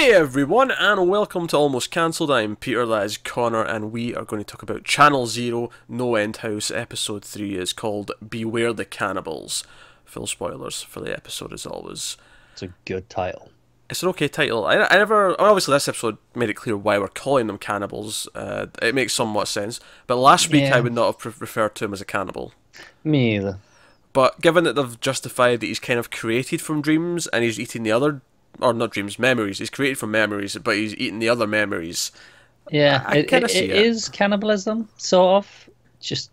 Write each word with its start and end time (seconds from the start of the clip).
Hey 0.00 0.14
everyone, 0.14 0.70
and 0.70 1.10
welcome 1.10 1.46
to 1.48 1.58
Almost 1.58 1.90
Cancelled. 1.90 2.30
I'm 2.30 2.56
Peter, 2.56 2.86
that 2.86 3.04
is 3.04 3.18
Connor, 3.18 3.62
and 3.62 3.92
we 3.92 4.14
are 4.14 4.24
going 4.24 4.42
to 4.42 4.50
talk 4.50 4.62
about 4.62 4.82
Channel 4.82 5.26
Zero 5.26 5.68
No 5.90 6.14
End 6.14 6.38
House. 6.38 6.70
Episode 6.70 7.22
3 7.22 7.56
is 7.56 7.74
called 7.74 8.10
Beware 8.26 8.72
the 8.72 8.86
Cannibals. 8.86 9.62
Full 10.06 10.26
spoilers 10.26 10.82
for 10.82 11.00
the 11.00 11.12
episode, 11.14 11.52
as 11.52 11.66
always. 11.66 12.16
It's 12.54 12.62
a 12.62 12.72
good 12.86 13.10
title. 13.10 13.50
It's 13.90 14.02
an 14.02 14.08
okay 14.08 14.26
title. 14.26 14.64
I, 14.64 14.78
I 14.78 14.96
never. 14.96 15.38
Obviously, 15.38 15.74
this 15.74 15.86
episode 15.86 16.16
made 16.34 16.48
it 16.48 16.54
clear 16.54 16.78
why 16.78 16.98
we're 16.98 17.08
calling 17.08 17.46
them 17.46 17.58
cannibals. 17.58 18.26
Uh, 18.34 18.68
it 18.80 18.94
makes 18.94 19.12
somewhat 19.12 19.48
sense. 19.48 19.80
But 20.06 20.16
last 20.16 20.48
week, 20.48 20.62
Yeah. 20.62 20.78
I 20.78 20.80
would 20.80 20.94
not 20.94 21.22
have 21.22 21.42
referred 21.42 21.74
to 21.74 21.84
him 21.84 21.92
as 21.92 22.00
a 22.00 22.06
cannibal. 22.06 22.54
Me 23.04 23.36
either. 23.36 23.58
But 24.14 24.40
given 24.40 24.64
that 24.64 24.76
they've 24.76 24.98
justified 24.98 25.60
that 25.60 25.66
he's 25.66 25.78
kind 25.78 25.98
of 25.98 26.10
created 26.10 26.62
from 26.62 26.80
dreams 26.80 27.26
and 27.26 27.44
he's 27.44 27.60
eating 27.60 27.82
the 27.82 27.92
other, 27.92 28.22
or 28.58 28.72
not 28.72 28.90
dreams, 28.90 29.18
memories. 29.18 29.58
He's 29.58 29.70
created 29.70 29.98
from 29.98 30.10
memories, 30.10 30.56
but 30.56 30.76
he's 30.76 30.94
eating 30.96 31.18
the 31.18 31.28
other 31.28 31.46
memories. 31.46 32.12
Yeah, 32.70 33.02
I 33.06 33.18
it, 33.18 33.28
kinda 33.28 33.46
it- 33.46 33.50
see 33.52 33.58
it 33.64 33.70
it. 33.70 33.86
is 33.86 34.08
cannibalism, 34.08 34.88
sort 34.96 35.44
of. 35.44 35.70
Just, 36.00 36.30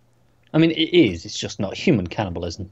I 0.53 0.57
mean, 0.57 0.71
it 0.71 0.93
is. 0.93 1.25
It's 1.25 1.37
just 1.37 1.59
not 1.59 1.75
human 1.75 2.07
cannibalism. 2.07 2.69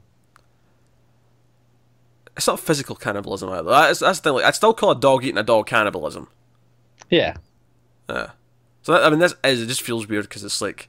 It's 2.36 2.46
not 2.46 2.60
physical 2.60 2.96
cannibalism 2.96 3.48
either. 3.50 3.70
That's, 3.70 4.00
that's 4.00 4.20
the 4.20 4.24
thing. 4.30 4.34
Like, 4.34 4.44
I'd 4.44 4.54
still 4.54 4.74
call 4.74 4.90
a 4.90 4.98
dog 5.00 5.24
eating 5.24 5.38
a 5.38 5.42
dog 5.42 5.66
cannibalism. 5.66 6.28
Yeah, 7.10 7.36
Yeah. 8.10 8.30
So 8.82 8.92
that, 8.92 9.04
I 9.04 9.10
mean, 9.10 9.18
this 9.18 9.34
is 9.44 9.62
it 9.62 9.66
just 9.66 9.82
feels 9.82 10.06
weird 10.06 10.24
because 10.28 10.44
it's 10.44 10.60
like, 10.60 10.88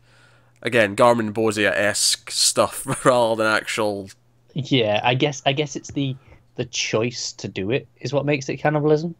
again, 0.62 0.96
Garmin 0.96 1.32
Bozia 1.34 1.72
esque 1.72 2.30
stuff 2.32 2.86
rather 3.06 3.44
than 3.44 3.52
actual. 3.54 4.10
yeah. 4.54 5.00
I 5.04 5.14
guess, 5.16 5.42
I 5.46 5.54
guess 5.54 5.76
it's 5.76 5.92
the 5.92 6.16
the 6.58 6.66
choice 6.66 7.32
to 7.34 7.48
do 7.48 7.72
it 7.72 7.88
is 8.02 8.12
what 8.14 8.26
makes 8.26 8.50
it 8.50 8.58
cannibalism. 8.58 9.16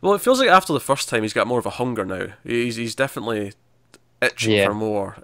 Well, 0.00 0.14
it 0.14 0.20
feels 0.20 0.40
like 0.40 0.48
after 0.50 0.72
the 0.72 0.80
first 0.80 1.08
time, 1.08 1.22
he's 1.22 1.32
got 1.32 1.46
more 1.46 1.58
of 1.58 1.66
a 1.66 1.70
hunger 1.70 2.04
now. 2.04 2.26
He's 2.44 2.76
he's 2.76 2.94
definitely 2.94 3.52
itching 4.22 4.52
Yeah. 4.54 4.66
for 4.66 4.74
more. 4.74 5.16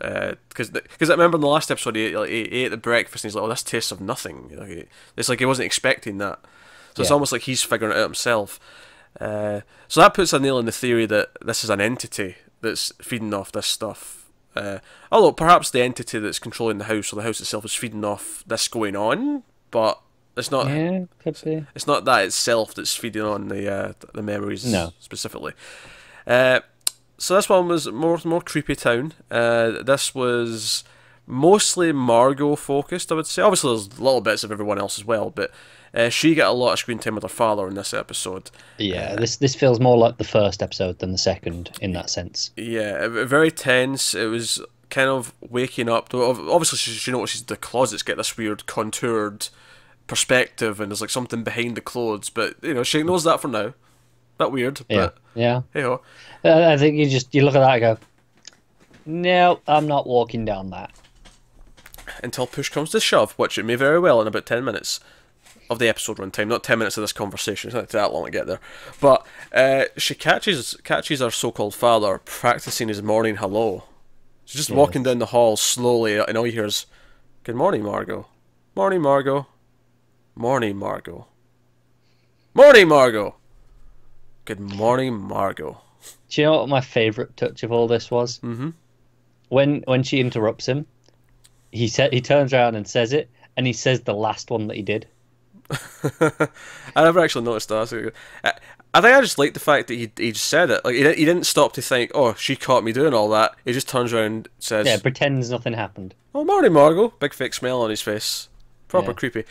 Because 0.48 0.70
because 0.70 1.10
I 1.10 1.14
remember 1.14 1.36
in 1.36 1.40
the 1.42 1.46
last 1.48 1.70
episode, 1.70 1.96
he 1.96 2.02
ate, 2.06 2.14
like, 2.16 2.30
he 2.30 2.42
ate 2.64 2.68
the 2.68 2.76
breakfast 2.76 3.24
and 3.24 3.30
he's 3.30 3.34
like, 3.36 3.44
"Oh, 3.44 3.48
this 3.48 3.62
tastes 3.62 3.90
of 3.92 4.00
nothing." 4.00 4.50
He- 4.66 4.84
it's 5.16 5.28
like 5.28 5.38
he 5.40 5.44
wasn't 5.46 5.66
expecting 5.66 6.18
that. 6.18 6.38
So 6.94 7.00
it's 7.02 7.10
almost 7.10 7.32
like 7.32 7.42
he's 7.42 7.62
figuring 7.62 7.92
it 7.96 7.98
out 7.98 8.04
himself. 8.04 8.60
Uh, 9.20 9.60
so 9.88 10.00
that 10.00 10.12
puts 10.14 10.32
a 10.34 10.38
nail 10.38 10.58
in 10.58 10.66
the 10.66 10.72
theory 10.72 11.06
that 11.06 11.30
this 11.42 11.64
is 11.64 11.70
an 11.70 11.80
entity 11.80 12.36
that's 12.60 12.92
feeding 13.00 13.32
off 13.32 13.50
this 13.52 13.66
stuff. 13.66 14.26
Uh, 14.54 14.78
although 15.10 15.32
perhaps 15.32 15.70
the 15.70 15.80
entity 15.80 16.18
that's 16.18 16.38
controlling 16.38 16.76
the 16.76 16.84
house 16.84 17.12
or 17.12 17.16
the 17.16 17.22
house 17.22 17.40
itself 17.40 17.64
is 17.64 17.72
feeding 17.74 18.04
off 18.04 18.44
this 18.46 18.68
going 18.68 18.94
on, 18.94 19.42
but 19.70 20.01
it's 20.36 20.50
not. 20.50 20.68
Yeah, 20.68 21.04
could 21.22 21.38
be. 21.44 21.66
It's 21.74 21.86
not 21.86 22.04
that 22.04 22.24
itself 22.24 22.74
that's 22.74 22.94
feeding 22.94 23.22
on 23.22 23.48
the 23.48 23.70
uh, 23.72 23.92
the 24.14 24.22
memories 24.22 24.64
No. 24.64 24.92
specifically. 24.98 25.52
Uh, 26.26 26.60
so 27.18 27.34
this 27.36 27.48
one 27.48 27.68
was 27.68 27.86
more 27.88 28.18
more 28.24 28.40
creepy 28.40 28.74
town. 28.74 29.12
Uh, 29.30 29.82
this 29.82 30.14
was 30.14 30.84
mostly 31.26 31.92
Margot 31.92 32.56
focused, 32.56 33.12
I 33.12 33.14
would 33.14 33.26
say. 33.26 33.42
Obviously, 33.42 33.70
there's 33.74 33.98
little 34.00 34.20
bits 34.20 34.42
of 34.44 34.50
everyone 34.52 34.78
else 34.78 34.98
as 34.98 35.04
well, 35.04 35.30
but 35.30 35.50
uh, 35.94 36.08
she 36.08 36.34
got 36.34 36.48
a 36.48 36.52
lot 36.52 36.72
of 36.72 36.78
screen 36.80 36.98
time 36.98 37.14
with 37.14 37.22
her 37.22 37.28
father 37.28 37.68
in 37.68 37.74
this 37.74 37.94
episode. 37.94 38.50
Yeah, 38.78 39.14
this 39.16 39.36
this 39.36 39.54
feels 39.54 39.78
more 39.80 39.96
like 39.96 40.16
the 40.18 40.24
first 40.24 40.62
episode 40.62 40.98
than 40.98 41.12
the 41.12 41.18
second 41.18 41.70
in 41.80 41.92
that 41.92 42.10
sense. 42.10 42.50
Yeah, 42.56 43.06
very 43.08 43.50
tense. 43.50 44.14
It 44.14 44.26
was 44.26 44.60
kind 44.90 45.08
of 45.08 45.32
waking 45.40 45.88
up. 45.88 46.12
Obviously, 46.14 46.78
she, 46.78 46.90
she 46.92 47.10
notices 47.12 47.44
the 47.44 47.56
closets 47.56 48.02
get 48.02 48.16
this 48.16 48.36
weird 48.36 48.66
contoured 48.66 49.48
perspective, 50.12 50.78
and 50.78 50.90
there's 50.90 51.00
like 51.00 51.08
something 51.08 51.42
behind 51.42 51.74
the 51.74 51.80
clothes. 51.80 52.28
But 52.28 52.56
you 52.62 52.74
know, 52.74 52.82
she 52.82 52.98
ignores 52.98 53.24
that 53.24 53.40
for 53.40 53.48
now. 53.48 53.72
Bit 54.36 54.52
weird, 54.52 54.80
Yeah, 54.90 54.96
but 55.06 55.18
yeah. 55.34 55.62
hey 55.72 55.80
ho. 55.80 56.02
Uh, 56.44 56.68
I 56.68 56.76
think 56.76 56.96
you 56.96 57.08
just 57.08 57.34
you 57.34 57.42
look 57.42 57.54
at 57.54 57.60
that 57.60 57.82
and 57.82 57.98
go, 57.98 57.98
no, 59.06 59.60
I'm 59.66 59.86
not 59.86 60.06
walking 60.06 60.44
down 60.44 60.68
that. 60.68 60.90
Until 62.22 62.46
push 62.46 62.68
comes 62.68 62.90
to 62.90 63.00
shove, 63.00 63.32
which 63.38 63.56
it 63.56 63.64
may 63.64 63.74
very 63.74 63.98
well 63.98 64.20
in 64.20 64.26
about 64.26 64.44
ten 64.44 64.64
minutes 64.64 65.00
of 65.70 65.78
the 65.78 65.88
episode 65.88 66.18
runtime. 66.18 66.48
Not 66.48 66.62
ten 66.62 66.78
minutes 66.78 66.98
of 66.98 67.02
this 67.02 67.14
conversation. 67.14 67.68
It's 67.68 67.74
not 67.74 67.88
that 67.88 68.12
long 68.12 68.26
to 68.26 68.30
get 68.30 68.46
there. 68.46 68.60
But 69.00 69.26
uh, 69.54 69.84
she 69.96 70.14
catches 70.14 70.76
catches 70.84 71.20
her 71.20 71.30
so-called 71.30 71.74
father 71.74 72.20
practicing 72.22 72.88
his 72.88 73.02
morning 73.02 73.36
hello. 73.36 73.84
She's 74.44 74.66
just 74.66 74.70
walking 74.76 75.04
down 75.04 75.20
the 75.20 75.26
hall 75.26 75.56
slowly, 75.56 76.18
and 76.18 76.36
all 76.36 76.44
you 76.46 76.52
hear 76.52 76.66
is, 76.66 76.84
"Good 77.44 77.56
morning, 77.56 77.82
Margot. 77.82 78.26
Morning, 78.74 79.00
Margot. 79.00 79.46
Morning, 80.34 80.76
Margot. 80.76 81.26
Morning, 82.54 82.88
Margot. 82.88 83.36
Good 84.44 84.60
morning, 84.60 85.14
Margot." 85.18 85.80
Do 86.28 86.40
you 86.40 86.46
know 86.46 86.58
what 86.58 86.68
my 86.68 86.80
favourite 86.80 87.36
touch 87.36 87.62
of 87.62 87.70
all 87.70 87.86
this 87.86 88.10
was? 88.10 88.38
Mm-hmm. 88.40 88.70
When 89.48 89.82
when 89.86 90.02
she 90.02 90.20
interrupts 90.20 90.66
him, 90.66 90.86
he 91.70 91.88
said 91.88 92.12
he 92.12 92.20
turns 92.20 92.52
around 92.52 92.74
and 92.74 92.88
says 92.88 93.12
it, 93.12 93.30
and 93.56 93.66
he 93.66 93.72
says 93.72 94.00
the 94.00 94.14
last 94.14 94.50
one 94.50 94.66
that 94.68 94.76
he 94.76 94.82
did. 94.82 95.06
I 96.10 97.02
never 97.04 97.20
actually 97.20 97.44
noticed 97.44 97.68
that. 97.68 98.12
I, 98.44 98.52
I 98.94 99.00
think 99.00 99.14
I 99.14 99.20
just 99.20 99.38
like 99.38 99.54
the 99.54 99.60
fact 99.60 99.88
that 99.88 99.94
he 99.94 100.10
he 100.16 100.32
just 100.32 100.46
said 100.46 100.70
it. 100.70 100.84
Like 100.84 100.94
he 100.94 101.02
didn't, 101.02 101.18
he 101.18 101.24
didn't 101.24 101.46
stop 101.46 101.72
to 101.74 101.82
think, 101.82 102.10
"Oh, 102.14 102.34
she 102.34 102.56
caught 102.56 102.84
me 102.84 102.92
doing 102.92 103.14
all 103.14 103.28
that." 103.30 103.54
He 103.64 103.72
just 103.72 103.88
turns 103.88 104.12
around 104.12 104.24
and 104.24 104.48
says, 104.58 104.86
Yeah, 104.86 104.98
pretends 104.98 105.50
nothing 105.50 105.72
happened. 105.74 106.14
"Oh, 106.34 106.44
morning, 106.44 106.72
Margot." 106.72 107.14
Big 107.18 107.32
fake 107.32 107.54
smile 107.54 107.80
on 107.80 107.90
his 107.90 108.02
face, 108.02 108.48
proper 108.92 109.10
Yeah. 109.10 109.14
creepy. 109.14 109.44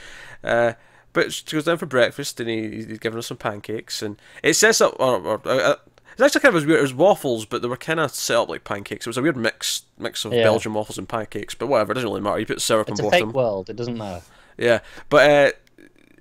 Uh, 0.44 0.74
but 1.14 1.34
she 1.34 1.44
goes 1.46 1.66
down 1.66 1.78
for 1.78 1.86
breakfast 1.86 2.40
and 2.40 2.50
he, 2.50 2.70
he's 2.86 3.00
giving 3.00 3.18
her 3.18 3.22
some 3.22 3.36
pancakes 3.38 4.02
and 4.02 4.16
it 4.42 4.54
sets 4.54 4.80
up. 4.80 4.96
Or, 5.00 5.18
or, 5.20 5.42
uh, 5.46 5.76
it's 6.14 6.22
actually 6.22 6.42
kind 6.42 6.56
of 6.56 6.62
as 6.62 6.66
weird 6.68 6.84
as 6.84 6.94
waffles, 6.94 7.46
but 7.46 7.62
they 7.62 7.68
were 7.68 7.76
kind 7.78 8.00
of 8.00 8.14
set 8.14 8.38
up 8.38 8.48
like 8.50 8.64
pancakes. 8.64 9.06
It 9.06 9.10
was 9.10 9.18
a 9.18 9.22
weird 9.22 9.36
mix 9.38 9.84
mix 9.98 10.24
of 10.24 10.32
Yeah. 10.34 10.44
Belgian 10.44 10.74
waffles 10.74 10.98
and 10.98 11.10
pancakes, 11.10 11.54
but 11.56 11.68
whatever. 11.68 11.92
It 11.92 11.96
doesn't 11.96 12.10
really 12.10 12.22
matter. 12.22 12.40
You 12.40 12.46
put 12.46 12.62
syrup 12.62 12.88
It's 12.90 13.00
on 13.00 13.06
a 13.06 13.10
both 13.10 13.14
of 13.14 13.20
fake 13.20 13.22
them. 13.28 13.34
world. 13.34 13.70
It 13.70 13.76
doesn't 13.76 13.98
matter. 13.98 14.22
Yeah, 14.58 14.80
but 15.10 15.30
uh, 15.30 15.52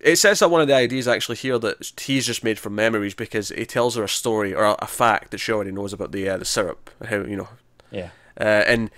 it 0.00 0.16
sets 0.16 0.40
up 0.42 0.50
one 0.50 0.60
of 0.62 0.66
the 0.68 0.74
ideas 0.74 1.06
actually 1.06 1.36
here 1.36 1.58
that 1.58 1.92
he's 2.00 2.24
just 2.26 2.42
made 2.42 2.58
from 2.58 2.74
memories 2.74 3.14
because 3.14 3.50
he 3.50 3.66
tells 3.66 3.96
her 3.96 4.04
a 4.04 4.08
story 4.08 4.54
or 4.54 4.64
a, 4.64 4.76
a 4.80 4.86
fact 4.86 5.30
that 5.30 5.38
she 5.38 5.52
already 5.52 5.72
knows 5.72 5.92
about 5.92 6.10
the 6.12 6.28
uh, 6.28 6.36
the 6.38 6.44
syrup, 6.44 6.90
how 7.08 7.16
you 7.18 7.36
know, 7.36 7.48
Yeah. 7.90 8.10
uh, 8.40 8.44
and 8.66 8.90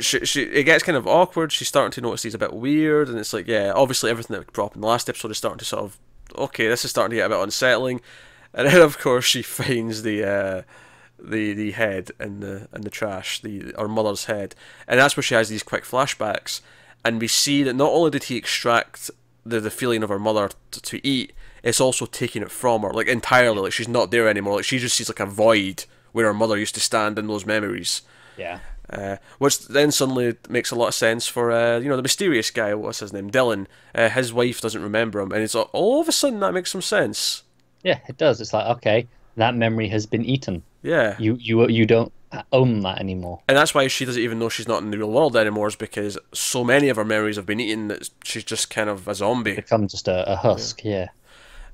she, 0.00 0.24
she 0.24 0.42
it 0.42 0.64
gets 0.64 0.84
kind 0.84 0.96
of 0.96 1.06
awkward. 1.06 1.52
She's 1.52 1.68
starting 1.68 1.92
to 1.92 2.00
notice 2.00 2.22
he's 2.22 2.34
a 2.34 2.38
bit 2.38 2.52
weird, 2.52 3.08
and 3.08 3.18
it's 3.18 3.32
like, 3.32 3.46
yeah, 3.46 3.72
obviously 3.74 4.10
everything 4.10 4.36
that 4.36 4.58
up 4.58 4.74
in 4.74 4.80
the 4.80 4.86
last 4.86 5.08
episode 5.08 5.30
is 5.30 5.38
starting 5.38 5.58
to 5.58 5.64
sort 5.64 5.84
of, 5.84 5.98
okay, 6.36 6.68
this 6.68 6.84
is 6.84 6.90
starting 6.90 7.10
to 7.10 7.16
get 7.16 7.26
a 7.26 7.34
bit 7.34 7.42
unsettling, 7.42 8.00
and 8.52 8.68
then 8.68 8.80
of 8.82 8.98
course 8.98 9.24
she 9.24 9.42
finds 9.42 10.02
the. 10.02 10.24
Uh, 10.24 10.62
the 11.16 11.54
the 11.54 11.70
head 11.70 12.10
in 12.20 12.40
the 12.40 12.68
in 12.74 12.82
the 12.82 12.90
trash, 12.90 13.40
the 13.40 13.72
her 13.78 13.88
mother's 13.88 14.26
head, 14.26 14.54
and 14.86 15.00
that's 15.00 15.16
where 15.16 15.22
she 15.22 15.34
has 15.34 15.48
these 15.48 15.62
quick 15.62 15.84
flashbacks, 15.84 16.60
and 17.04 17.20
we 17.20 17.28
see 17.28 17.62
that 17.62 17.74
not 17.74 17.92
only 17.92 18.10
did 18.10 18.24
he 18.24 18.36
extract 18.36 19.10
the 19.46 19.60
the 19.60 19.70
feeling 19.70 20.02
of 20.02 20.08
her 20.08 20.18
mother 20.18 20.50
t- 20.70 20.80
to 20.80 21.06
eat, 21.06 21.32
it's 21.62 21.80
also 21.80 22.04
taking 22.04 22.42
it 22.42 22.50
from 22.50 22.82
her, 22.82 22.92
like 22.92 23.06
entirely, 23.06 23.60
like 23.62 23.72
she's 23.72 23.88
not 23.88 24.10
there 24.10 24.28
anymore, 24.28 24.56
like 24.56 24.64
she 24.64 24.78
just 24.78 24.96
sees 24.96 25.08
like 25.08 25.20
a 25.20 25.26
void 25.26 25.84
where 26.12 26.26
her 26.26 26.34
mother 26.34 26.58
used 26.58 26.74
to 26.74 26.80
stand 26.80 27.18
in 27.18 27.26
those 27.26 27.46
memories. 27.46 28.02
Yeah. 28.36 28.60
Uh, 28.90 29.16
which 29.38 29.66
then 29.68 29.90
suddenly 29.90 30.36
makes 30.48 30.70
a 30.70 30.74
lot 30.74 30.88
of 30.88 30.94
sense 30.94 31.26
for 31.26 31.50
uh, 31.50 31.78
you 31.78 31.88
know 31.88 31.96
the 31.96 32.02
mysterious 32.02 32.50
guy. 32.50 32.74
What's 32.74 33.00
his 33.00 33.12
name? 33.12 33.30
Dylan. 33.30 33.66
Uh, 33.94 34.10
his 34.10 34.32
wife 34.32 34.60
doesn't 34.60 34.82
remember 34.82 35.20
him, 35.20 35.32
and 35.32 35.42
it's 35.42 35.54
like, 35.54 35.68
all 35.72 36.00
of 36.02 36.08
a 36.08 36.12
sudden 36.12 36.40
that 36.40 36.52
makes 36.52 36.70
some 36.72 36.82
sense. 36.82 37.42
Yeah, 37.82 38.00
it 38.08 38.18
does. 38.18 38.40
It's 38.40 38.52
like 38.52 38.66
okay, 38.76 39.06
that 39.36 39.54
memory 39.54 39.88
has 39.88 40.04
been 40.06 40.24
eaten. 40.24 40.62
Yeah, 40.82 41.16
You 41.18 41.36
you 41.40 41.66
you 41.68 41.86
don't 41.86 42.12
own 42.52 42.80
that 42.80 42.98
anymore. 42.98 43.40
and 43.48 43.56
that's 43.56 43.74
why 43.74 43.86
she 43.88 44.04
doesn't 44.04 44.20
even 44.20 44.38
know 44.38 44.48
she's 44.48 44.66
not 44.68 44.82
in 44.82 44.90
the 44.90 44.98
real 44.98 45.10
world 45.10 45.34
anymore. 45.36 45.68
Is 45.68 45.76
because 45.76 46.18
so 46.34 46.62
many 46.62 46.88
of 46.90 46.96
her 46.96 47.04
memories 47.04 47.36
have 47.36 47.46
been 47.46 47.60
eaten 47.60 47.88
that 47.88 48.10
she's 48.22 48.44
just 48.44 48.68
kind 48.70 48.90
of 48.90 49.08
a 49.08 49.14
zombie. 49.14 49.54
Become 49.54 49.88
just 49.88 50.08
a, 50.08 50.30
a 50.30 50.36
husk. 50.36 50.84
Yeah. 50.84 51.08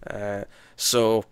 Uh, 0.08 0.44
so 0.76 1.24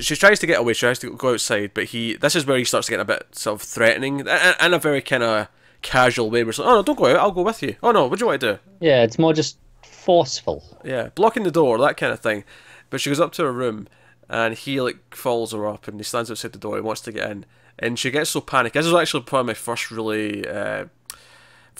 she 0.00 0.16
tries 0.16 0.38
to 0.40 0.46
get 0.46 0.60
away. 0.60 0.72
She 0.72 0.80
tries 0.80 0.98
to 1.00 1.12
go 1.16 1.32
outside, 1.34 1.72
but 1.74 1.84
he. 1.84 2.14
This 2.14 2.36
is 2.36 2.46
where 2.46 2.58
he 2.58 2.64
starts 2.64 2.86
to 2.86 2.92
get 2.92 3.00
a 3.00 3.04
bit 3.04 3.26
sort 3.32 3.60
of 3.60 3.66
threatening, 3.66 4.26
and 4.28 4.56
in 4.60 4.74
a 4.74 4.78
very 4.78 5.02
kind 5.02 5.22
of 5.22 5.48
casual 5.82 6.30
way. 6.30 6.42
Where 6.44 6.50
it's 6.50 6.58
like, 6.58 6.68
"Oh 6.68 6.74
no, 6.76 6.82
don't 6.82 6.98
go 6.98 7.06
out. 7.06 7.16
I'll 7.16 7.30
go 7.32 7.42
with 7.42 7.62
you." 7.62 7.76
"Oh 7.82 7.92
no, 7.92 8.06
what 8.06 8.18
do 8.18 8.24
you 8.24 8.28
want 8.28 8.40
to 8.40 8.52
do?" 8.54 8.58
Yeah, 8.80 9.02
it's 9.02 9.18
more 9.18 9.32
just 9.32 9.58
forceful. 9.82 10.62
Yeah, 10.84 11.08
blocking 11.14 11.42
the 11.42 11.50
door, 11.50 11.78
that 11.78 11.96
kind 11.96 12.12
of 12.12 12.20
thing. 12.20 12.44
But 12.90 13.00
she 13.00 13.10
goes 13.10 13.20
up 13.20 13.32
to 13.32 13.42
her 13.44 13.52
room, 13.52 13.88
and 14.28 14.54
he 14.54 14.80
like 14.80 15.14
follows 15.14 15.52
her 15.52 15.66
up, 15.66 15.88
and 15.88 15.98
he 15.98 16.04
stands 16.04 16.30
outside 16.30 16.52
the 16.52 16.58
door. 16.58 16.76
He 16.76 16.82
wants 16.82 17.00
to 17.02 17.12
get 17.12 17.30
in, 17.30 17.44
and 17.78 17.98
she 17.98 18.10
gets 18.10 18.30
so 18.30 18.40
panicked. 18.40 18.74
This 18.74 18.86
is 18.86 18.94
actually 18.94 19.24
probably 19.24 19.48
my 19.48 19.54
first 19.54 19.90
really, 19.90 20.46
uh, 20.46 20.86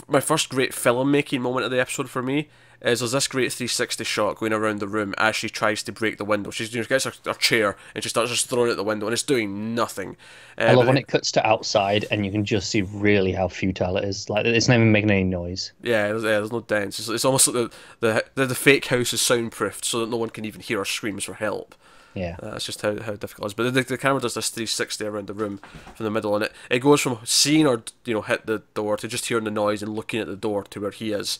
my 0.08 0.20
first 0.20 0.48
great 0.48 0.72
filmmaking 0.72 1.40
moment 1.40 1.64
of 1.64 1.70
the 1.70 1.80
episode 1.80 2.08
for 2.10 2.22
me. 2.22 2.48
Is 2.82 3.00
there's 3.00 3.12
this 3.12 3.26
great 3.26 3.50
360 3.54 4.04
shot 4.04 4.36
going 4.36 4.52
around 4.52 4.80
the 4.80 4.86
room 4.86 5.14
as 5.16 5.34
she 5.34 5.48
tries 5.48 5.82
to 5.84 5.92
break 5.92 6.18
the 6.18 6.26
window. 6.26 6.50
She 6.50 6.68
gets 6.68 7.04
her, 7.04 7.12
her 7.24 7.32
chair 7.32 7.74
and 7.94 8.04
she 8.04 8.10
starts 8.10 8.30
just 8.30 8.50
throwing 8.50 8.68
it 8.68 8.72
at 8.72 8.76
the 8.76 8.84
window, 8.84 9.06
and 9.06 9.14
it's 9.14 9.22
doing 9.22 9.74
nothing. 9.74 10.18
Uh, 10.58 10.64
I 10.64 10.66
love 10.74 10.86
when 10.86 10.96
then- 10.96 10.98
it 10.98 11.08
cuts 11.08 11.32
to 11.32 11.46
outside 11.46 12.04
and 12.10 12.26
you 12.26 12.30
can 12.30 12.44
just 12.44 12.68
see 12.70 12.82
really 12.82 13.32
how 13.32 13.48
futile 13.48 13.96
it 13.96 14.04
is. 14.04 14.28
Like 14.28 14.44
it's 14.44 14.68
not 14.68 14.74
even 14.74 14.92
making 14.92 15.10
any 15.10 15.24
noise. 15.24 15.72
Yeah, 15.82 16.08
there's, 16.08 16.22
yeah, 16.22 16.28
there's 16.32 16.52
no 16.52 16.60
dance. 16.60 16.98
It's, 16.98 17.08
it's 17.08 17.24
almost 17.24 17.48
like 17.48 17.54
the, 17.54 17.70
the 18.00 18.24
the 18.34 18.46
the 18.46 18.54
fake 18.54 18.84
house 18.86 19.14
is 19.14 19.22
soundproofed 19.22 19.86
so 19.86 20.00
that 20.00 20.10
no 20.10 20.18
one 20.18 20.28
can 20.30 20.44
even 20.44 20.60
hear 20.60 20.78
her 20.78 20.84
screams 20.84 21.24
for 21.24 21.34
help. 21.34 21.74
Yeah. 22.16 22.36
Uh, 22.42 22.50
that's 22.52 22.64
just 22.64 22.80
how, 22.82 22.98
how 23.02 23.12
difficult 23.14 23.44
it 23.44 23.46
is. 23.48 23.54
But 23.54 23.74
the, 23.74 23.82
the 23.82 23.98
camera 23.98 24.20
does 24.20 24.34
this 24.34 24.48
360 24.48 25.04
around 25.04 25.26
the 25.28 25.34
room 25.34 25.58
from 25.94 26.04
the 26.04 26.10
middle, 26.10 26.34
and 26.34 26.44
it, 26.44 26.52
it 26.70 26.78
goes 26.80 27.00
from 27.00 27.18
seeing 27.24 27.66
or 27.66 27.82
you 28.04 28.14
know 28.14 28.22
hit 28.22 28.46
the 28.46 28.62
door 28.74 28.96
to 28.96 29.06
just 29.06 29.26
hearing 29.26 29.44
the 29.44 29.50
noise 29.50 29.82
and 29.82 29.94
looking 29.94 30.20
at 30.20 30.26
the 30.26 30.34
door 30.36 30.62
to 30.64 30.80
where 30.80 30.90
he 30.90 31.12
is, 31.12 31.38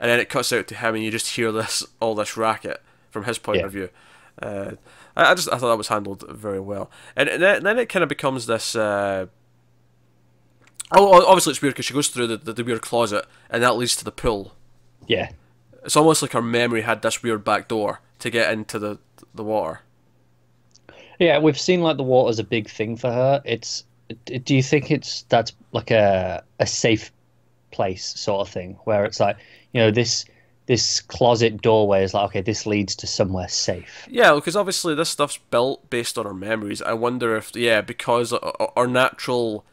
and 0.00 0.10
then 0.10 0.20
it 0.20 0.28
cuts 0.28 0.52
out 0.52 0.66
to 0.68 0.74
him, 0.76 0.94
and 0.94 1.02
you 1.04 1.10
just 1.10 1.34
hear 1.36 1.50
this 1.52 1.84
all 2.00 2.14
this 2.14 2.36
racket 2.36 2.80
from 3.10 3.24
his 3.24 3.38
point 3.38 3.58
Yeah. 3.58 3.66
of 3.66 3.72
view. 3.72 3.88
Uh, 4.40 4.72
I, 5.16 5.32
I 5.32 5.34
just 5.34 5.48
I 5.52 5.58
thought 5.58 5.68
that 5.70 5.76
was 5.76 5.88
handled 5.88 6.24
very 6.30 6.60
well, 6.60 6.90
and, 7.16 7.28
and 7.28 7.42
then, 7.42 7.62
then 7.64 7.78
it 7.78 7.88
kind 7.88 8.02
of 8.04 8.08
becomes 8.08 8.46
this. 8.46 8.76
Uh, 8.76 9.26
oh, 10.92 11.26
obviously 11.26 11.50
it's 11.52 11.62
weird 11.62 11.74
because 11.74 11.86
she 11.86 11.94
goes 11.94 12.08
through 12.08 12.26
the, 12.28 12.36
the, 12.36 12.52
the 12.52 12.64
weird 12.64 12.82
closet, 12.82 13.26
and 13.50 13.62
that 13.62 13.76
leads 13.76 13.96
to 13.96 14.04
the 14.04 14.12
pool. 14.12 14.54
Yeah. 15.06 15.30
It's 15.84 15.96
almost 15.96 16.22
like 16.22 16.32
her 16.32 16.42
memory 16.42 16.82
had 16.82 17.02
this 17.02 17.22
weird 17.22 17.42
back 17.44 17.66
door 17.68 18.00
to 18.20 18.30
get 18.30 18.52
into 18.52 18.78
the 18.78 18.98
the 19.34 19.42
water. 19.42 19.80
Yeah, 21.18 21.38
we've 21.38 21.58
seen 21.60 21.82
like 21.82 21.96
the 21.96 22.02
water's 22.02 22.38
a 22.38 22.44
big 22.44 22.68
thing 22.68 22.96
for 22.96 23.10
her. 23.10 23.42
It's 23.44 23.84
do 24.26 24.54
you 24.54 24.62
think 24.62 24.90
it's 24.90 25.22
that's 25.28 25.52
like 25.72 25.90
a 25.90 26.42
a 26.60 26.66
safe 26.66 27.10
place 27.70 28.04
sort 28.18 28.46
of 28.46 28.52
thing 28.52 28.76
where 28.84 29.04
it's 29.04 29.18
like, 29.20 29.36
you 29.72 29.80
know, 29.80 29.90
this 29.90 30.24
this 30.66 31.00
closet 31.00 31.60
doorway 31.60 32.04
is 32.04 32.14
like 32.14 32.26
okay, 32.26 32.40
this 32.40 32.66
leads 32.66 32.94
to 32.96 33.06
somewhere 33.06 33.48
safe. 33.48 34.06
Yeah, 34.10 34.34
because 34.34 34.54
obviously 34.56 34.94
this 34.94 35.10
stuff's 35.10 35.38
built 35.50 35.88
based 35.90 36.18
on 36.18 36.26
our 36.26 36.34
memories. 36.34 36.82
I 36.82 36.92
wonder 36.92 37.36
if 37.36 37.54
yeah, 37.56 37.80
because 37.80 38.32
our 38.32 38.86
natural. 38.86 39.64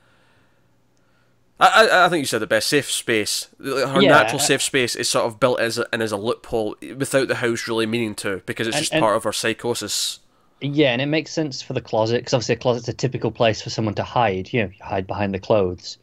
I, 1.62 1.88
I, 1.92 2.06
I 2.06 2.10
think 2.10 2.22
you 2.22 2.26
said 2.26 2.40
the 2.42 2.48
best 2.48 2.70
safe 2.70 2.90
space. 2.90 3.48
Her 3.62 4.02
Yeah. 4.02 4.10
natural 4.12 4.40
safe 4.40 4.62
space 4.62 4.96
is 4.96 5.10
sort 5.10 5.26
of 5.26 5.40
built 5.42 5.60
as 5.60 5.78
a, 5.78 5.86
and 5.92 6.02
as 6.02 6.12
a 6.14 6.18
loophole 6.18 6.76
without 6.96 7.28
the 7.28 7.36
house 7.36 7.68
really 7.68 7.86
meaning 7.86 8.16
to 8.16 8.42
because 8.46 8.68
it's 8.68 8.78
And- 8.78 8.86
just 8.86 9.00
part 9.00 9.18
of 9.18 9.26
our 9.26 9.34
psychosis. 9.34 10.20
Yeah, 10.62 10.92
and 10.92 11.02
it 11.02 11.06
makes 11.06 11.32
sense 11.32 11.62
for 11.62 11.74
the 11.74 11.82
closet 11.82 12.18
because 12.18 12.34
obviously 12.34 12.56
a 12.56 12.58
closet's 12.58 12.88
a 12.90 12.94
typical 12.94 13.32
place 13.32 13.62
for 13.62 13.70
someone 13.70 13.96
to 13.96 14.04
hide. 14.04 14.52
You 14.52 14.64
know, 14.64 14.70
you 14.70 14.84
hide 14.84 15.08
behind 15.08 15.34
the 15.34 15.40
clothes. 15.40 15.98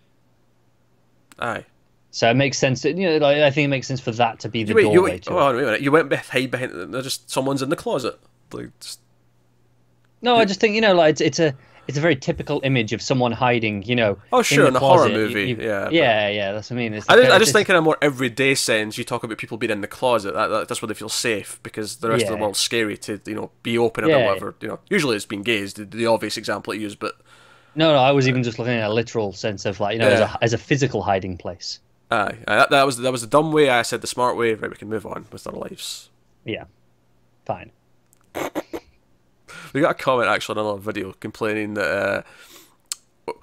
Aye. 1.38 1.64
So 2.10 2.30
it 2.30 2.34
makes 2.34 2.56
sense. 2.56 2.82
You 2.84 2.94
know, 2.94 3.18
like, 3.18 3.36
I 3.38 3.50
think 3.50 3.66
it 3.66 3.68
makes 3.68 3.86
sense 3.86 4.00
for 4.00 4.12
that 4.12 4.40
to 4.40 4.48
be 4.48 4.64
the 4.64 4.70
You 4.70 4.74
wait, 4.76 4.82
you 4.84 4.92
doorway 4.94 5.10
wait, 5.12 5.22
to 5.24 5.30
oh, 5.30 5.36
it. 5.36 5.40
hold 5.40 5.50
on, 5.50 5.56
wait 5.56 5.62
a 5.62 5.66
minute. 5.66 5.80
You 5.82 5.92
went 5.92 6.12
hide 6.14 6.50
behind. 6.50 6.94
They're 6.94 7.02
just 7.02 7.30
someone's 7.30 7.60
in 7.60 7.68
the 7.68 7.76
closet. 7.76 8.18
Like, 8.52 8.70
just, 8.80 9.00
No, 10.22 10.36
I 10.36 10.46
just 10.46 10.58
think 10.58 10.74
you 10.74 10.80
know, 10.80 10.94
like 10.94 11.10
it's, 11.10 11.20
it's 11.20 11.38
a 11.38 11.54
it's 11.88 11.98
a 11.98 12.00
very 12.00 12.16
typical 12.16 12.60
image 12.64 12.92
of 12.92 13.00
someone 13.02 13.32
hiding. 13.32 13.82
You 13.84 13.96
know, 13.96 14.18
Oh, 14.32 14.42
sure, 14.42 14.64
the 14.64 14.68
in 14.68 14.76
a 14.76 14.78
horror 14.78 15.08
closet. 15.08 15.12
You- 15.12 15.18
movie, 15.18 15.48
you- 15.50 15.56
yeah, 15.60 15.84
but- 15.84 15.92
yeah, 15.92 16.28
yeah. 16.28 16.52
That's 16.52 16.70
what 16.70 16.76
I 16.76 16.78
mean. 16.78 16.94
It's 16.94 17.06
I 17.08 17.16
just, 17.16 17.30
I 17.32 17.38
just 17.38 17.52
think 17.52 17.68
in 17.68 17.76
a 17.76 17.82
more 17.82 17.96
everyday 18.02 18.54
sense, 18.54 18.96
you 18.98 19.04
talk 19.04 19.22
about 19.24 19.38
people 19.38 19.56
being 19.58 19.70
in 19.72 19.80
the 19.80 19.86
closet. 19.86 20.34
That, 20.34 20.48
that 20.48 20.68
that's 20.68 20.80
where 20.82 20.88
they 20.88 20.94
feel 20.94 21.08
safe 21.08 21.58
because 21.62 21.96
the 21.96 22.08
rest 22.10 22.24
of 22.26 22.30
the 22.30 22.36
world's 22.36 22.58
scary 22.60 22.96
to 22.98 23.20
you 23.26 23.34
know 23.34 23.50
be 23.62 23.76
open 23.78 24.04
about 24.04 24.18
Yeah. 24.18 24.26
whatever. 24.26 24.54
You 24.60 24.68
know, 24.68 24.78
usually 24.88 25.16
it's 25.16 25.26
being 25.26 25.42
gays, 25.42 25.74
the, 25.74 25.84
the 25.84 26.06
obvious 26.06 26.36
example 26.36 26.72
I 26.72 26.76
use, 26.76 26.94
but 26.94 27.14
No, 27.74 27.92
no, 27.92 27.98
I 27.98 28.12
was 28.12 28.26
even 28.28 28.42
just 28.42 28.58
looking 28.58 28.74
at 28.74 28.88
a 28.90 28.92
literal 28.92 29.32
sense 29.32 29.64
of 29.66 29.80
like 29.80 29.94
you 29.94 29.98
know 30.00 30.08
as, 30.08 30.20
a, 30.20 30.38
as 30.42 30.52
a 30.52 30.58
physical 30.58 31.02
hiding 31.02 31.36
place. 31.36 31.80
aye, 32.10 32.38
aye, 32.48 32.56
that, 32.56 32.70
that 32.70 32.86
was 32.86 32.98
that 32.98 33.12
was 33.12 33.20
the 33.20 33.26
dumb 33.26 33.52
way. 33.52 33.68
I 33.68 33.82
said 33.82 34.00
the 34.00 34.06
smart 34.06 34.36
way. 34.36 34.54
Right, 34.54 34.70
we 34.70 34.76
can 34.76 34.88
move 34.88 35.04
on 35.06 35.26
with 35.32 35.46
our 35.46 35.52
lives. 35.54 36.08
Yeah, 36.44 36.64
fine. 37.44 37.70
We 39.76 39.82
got 39.82 39.90
a 39.90 39.94
comment 40.02 40.30
actually 40.30 40.58
on 40.58 40.64
another 40.64 40.80
video 40.80 41.12
complaining 41.20 41.74
that. 41.74 41.84
Uh, 41.86 42.22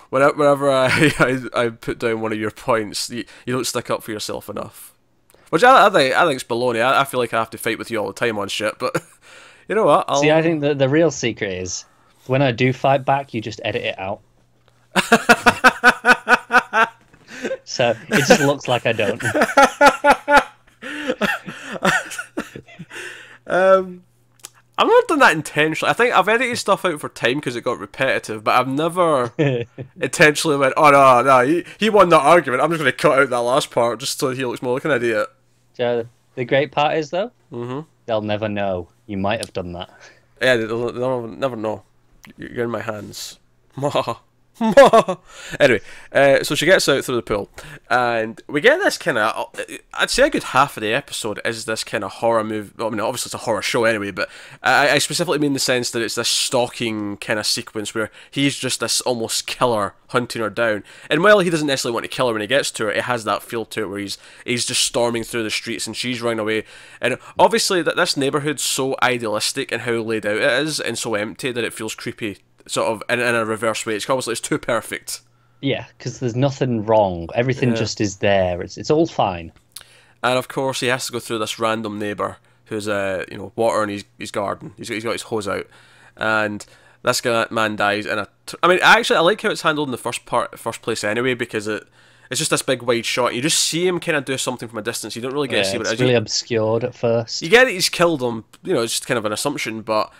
Whenever, 0.10 0.34
whenever 0.38 0.72
I, 0.72 0.88
I, 1.20 1.66
I 1.66 1.70
put 1.70 2.00
down 2.00 2.22
one 2.22 2.32
of 2.32 2.40
your 2.40 2.52
points, 2.52 3.10
you, 3.10 3.26
you 3.46 3.54
don't 3.54 3.68
stick 3.68 3.90
up 3.90 4.02
for 4.02 4.12
yourself 4.12 4.48
enough. 4.48 4.94
Which 5.50 5.64
I, 5.64 5.88
I 5.88 5.90
think 5.90 6.16
I 6.16 6.26
think 6.26 6.36
it's 6.36 6.44
baloney. 6.44 6.82
I, 6.82 7.02
I 7.02 7.04
feel 7.04 7.20
like 7.20 7.34
I 7.34 7.40
have 7.40 7.50
to 7.50 7.58
fight 7.58 7.78
with 7.78 7.92
you 7.92 7.98
all 7.98 8.08
the 8.08 8.14
time 8.14 8.40
on 8.40 8.48
shit, 8.48 8.80
but 8.80 8.96
you 9.68 9.76
know 9.76 9.84
what? 9.84 10.06
I'll, 10.08 10.22
See, 10.22 10.32
I 10.32 10.42
think 10.42 10.62
the 10.62 10.74
the 10.74 10.88
real 10.88 11.12
secret 11.12 11.52
is 11.52 11.84
when 12.28 12.42
I 12.42 12.52
do 12.52 12.72
fight 12.72 13.04
back, 13.04 13.34
you 13.34 13.42
just 13.42 13.60
edit 13.66 13.84
it 13.84 14.00
out. 14.00 14.22
so 17.66 17.94
it 18.08 18.26
just 18.26 18.42
looks 18.42 18.68
like 18.68 18.86
I 18.86 18.94
don't. 18.94 19.22
Um, 23.46 24.04
I've 24.84 24.90
not 24.90 25.08
done 25.08 25.20
that 25.20 25.34
intentionally. 25.34 25.90
I 25.90 25.94
think 25.94 26.14
I've 26.14 26.28
edited 26.28 26.58
stuff 26.58 26.84
out 26.84 27.00
for 27.00 27.08
time 27.08 27.36
because 27.36 27.56
it 27.56 27.64
got 27.64 27.80
repetitive, 27.80 28.44
but 28.44 28.60
I've 28.60 28.68
never 28.68 29.32
intentionally 30.02 30.58
went, 30.58 30.74
"Oh 30.76 30.92
no, 30.92 31.22
no, 31.22 31.46
he, 31.48 31.64
he 31.80 31.90
won 31.90 32.10
that 32.10 32.20
argument. 32.20 32.62
I'm 32.62 32.70
just 32.70 32.82
going 32.82 32.92
to 32.92 32.98
cut 32.98 33.18
out 33.18 33.30
that 33.30 33.38
last 33.38 33.72
part 33.72 34.02
just 34.02 34.20
so 34.20 34.32
he 34.32 34.44
looks 34.44 34.62
more 34.62 34.74
like 34.74 34.84
an 34.84 34.92
idiot." 34.92 35.30
So 35.72 36.06
the 36.36 36.44
great 36.44 36.74
part 36.74 36.98
is 36.98 37.12
though, 37.12 37.32
mm-hmm. 37.50 37.88
they'll 38.08 38.22
never 38.22 38.50
know 38.50 38.90
you 39.06 39.16
might 39.16 39.40
have 39.40 39.54
done 39.54 39.72
that. 39.72 39.90
Yeah, 40.42 40.58
they'll, 40.58 40.92
they'll 40.92 41.28
never 41.28 41.56
know. 41.56 41.84
You're 42.36 42.66
in 42.66 42.70
my 42.70 42.82
hands. 42.82 43.40
anyway, 45.60 45.82
uh, 46.12 46.44
so 46.44 46.54
she 46.54 46.68
gets 46.68 46.88
out 46.88 47.04
through 47.04 47.16
the 47.16 47.24
pool, 47.24 47.50
and 47.90 48.40
we 48.48 48.62
get 48.62 48.78
this 48.78 49.00
kind 49.00 49.18
of. 49.18 49.50
I'd 49.96 50.12
say 50.12 50.28
a 50.28 50.30
good 50.30 50.44
half 50.44 50.78
of 50.78 50.82
the 50.82 50.94
episode 50.94 51.42
is 51.44 51.66
this 51.66 51.84
kind 51.84 52.04
of 52.04 52.12
horror 52.12 52.44
movie. 52.44 52.72
Well, 52.78 52.88
I 52.88 52.90
mean, 52.92 53.00
obviously 53.00 53.30
it's 53.30 53.34
a 53.34 53.46
horror 53.46 53.64
show 53.64 53.86
anyway, 53.86 54.12
but 54.12 54.30
I, 54.62 54.92
I 54.92 54.98
specifically 55.00 55.40
mean 55.40 55.54
the 55.54 55.60
sense 55.60 55.90
that 55.92 56.04
it's 56.04 56.14
this 56.14 56.30
stalking 56.30 57.18
kind 57.18 57.40
of 57.40 57.48
sequence 57.48 57.96
where 57.96 58.12
he's 58.30 58.56
just 58.56 58.80
this 58.80 59.02
almost 59.02 59.48
killer 59.48 59.96
hunting 60.10 60.44
her 60.44 60.52
down. 60.52 60.84
And 61.10 61.24
while 61.24 61.40
he 61.40 61.50
doesn't 61.50 61.66
necessarily 61.66 61.96
want 61.96 62.04
to 62.04 62.16
kill 62.16 62.28
her 62.28 62.34
when 62.34 62.42
he 62.42 62.48
gets 62.48 62.70
to 62.72 62.86
her, 62.86 62.92
it 62.92 63.06
has 63.06 63.24
that 63.24 63.42
feel 63.42 63.66
to 63.66 63.82
it 63.82 63.90
where 63.90 64.00
he's 64.00 64.20
he's 64.46 64.68
just 64.68 64.84
storming 64.84 65.24
through 65.24 65.44
the 65.44 65.50
streets 65.50 65.88
and 65.88 65.98
she's 65.98 66.22
running 66.22 66.40
away. 66.40 66.66
And 67.02 67.18
obviously, 67.40 67.82
that 67.82 67.96
this 67.96 68.16
neighborhood's 68.16 68.64
so 68.64 68.96
idealistic 69.02 69.72
and 69.72 69.82
how 69.82 69.94
laid 69.94 70.28
out 70.28 70.38
it 70.38 70.44
is, 70.44 70.80
and 70.80 70.96
so 70.96 71.16
empty 71.16 71.52
that 71.52 71.64
it 71.64 71.74
feels 71.74 71.96
creepy 71.96 72.38
sort 72.68 72.88
of 72.92 73.04
in, 73.10 73.20
in 73.20 73.36
a 73.36 73.46
reverse 73.46 73.86
way. 73.86 73.96
It's 73.96 74.10
almost 74.10 74.28
like 74.28 74.34
it's 74.34 74.42
too 74.48 74.58
perfect. 74.58 75.22
Yeah, 75.62 75.86
because 75.98 76.20
there's 76.20 76.36
nothing 76.36 76.86
wrong. 76.86 77.30
Everything 77.36 77.70
Yeah. 77.70 77.76
just 77.76 78.02
is 78.02 78.18
there. 78.18 78.62
It's 78.62 78.78
it's 78.78 78.92
all 78.92 79.08
fine. 79.08 79.52
And 80.22 80.38
of 80.38 80.48
course, 80.48 80.80
he 80.82 80.88
has 80.88 81.06
to 81.08 81.12
go 81.14 81.20
through 81.20 81.40
this 81.40 81.60
random 81.60 82.00
neighbour 82.00 82.38
who's, 82.66 82.88
uh, 82.88 83.26
you 83.30 83.38
know, 83.38 83.52
water 83.58 83.84
in 83.84 83.90
his, 83.90 84.06
his 84.18 84.32
garden. 84.32 84.74
He's 84.78 84.88
got, 84.90 84.94
he's 84.96 85.04
got 85.04 85.12
his 85.12 85.22
hose 85.24 85.48
out, 85.50 85.68
and 86.16 86.66
this 87.04 87.20
guy 87.22 87.46
man 87.52 87.76
dies. 87.76 88.06
And 88.06 88.26
I 88.62 88.68
mean, 88.68 88.80
actually, 88.82 89.18
I 89.18 89.22
like 89.22 89.42
how 89.42 89.50
it's 89.50 89.62
handled 89.64 89.88
in 89.90 89.92
the 89.92 89.98
first 89.98 90.26
part, 90.26 90.58
first 90.58 90.82
place 90.82 91.04
anyway, 91.04 91.34
because 91.34 91.68
it 91.68 91.88
it's 92.32 92.40
just 92.40 92.52
this 92.52 92.62
big 92.62 92.82
wide 92.82 93.06
shot. 93.06 93.36
You 93.36 93.42
just 93.42 93.60
see 93.60 93.86
him 93.86 94.00
kind 94.00 94.16
of 94.18 94.26
do 94.26 94.38
something 94.38 94.68
from 94.70 94.78
a 94.80 94.82
distance. 94.82 95.16
You 95.16 95.22
don't 95.22 95.34
really 95.34 95.50
get 95.50 95.58
Yeah, 95.58 95.64
to 95.64 95.70
see 95.70 95.78
what 95.78 95.88
it 95.88 95.92
it's 95.94 96.02
really 96.02 96.14
You- 96.14 96.18
obscured 96.20 96.84
at 96.84 96.96
first. 96.96 97.42
you 97.42 97.50
get 97.50 97.66
that 97.66 97.72
he's 97.72 97.90
killed 97.90 98.22
him. 98.24 98.46
You 98.64 98.74
know, 98.74 98.82
it's 98.82 98.94
just 98.94 99.06
kind 99.08 99.18
of 99.18 99.26
an 99.26 99.34
assumption, 99.34 99.82
but 99.82 100.12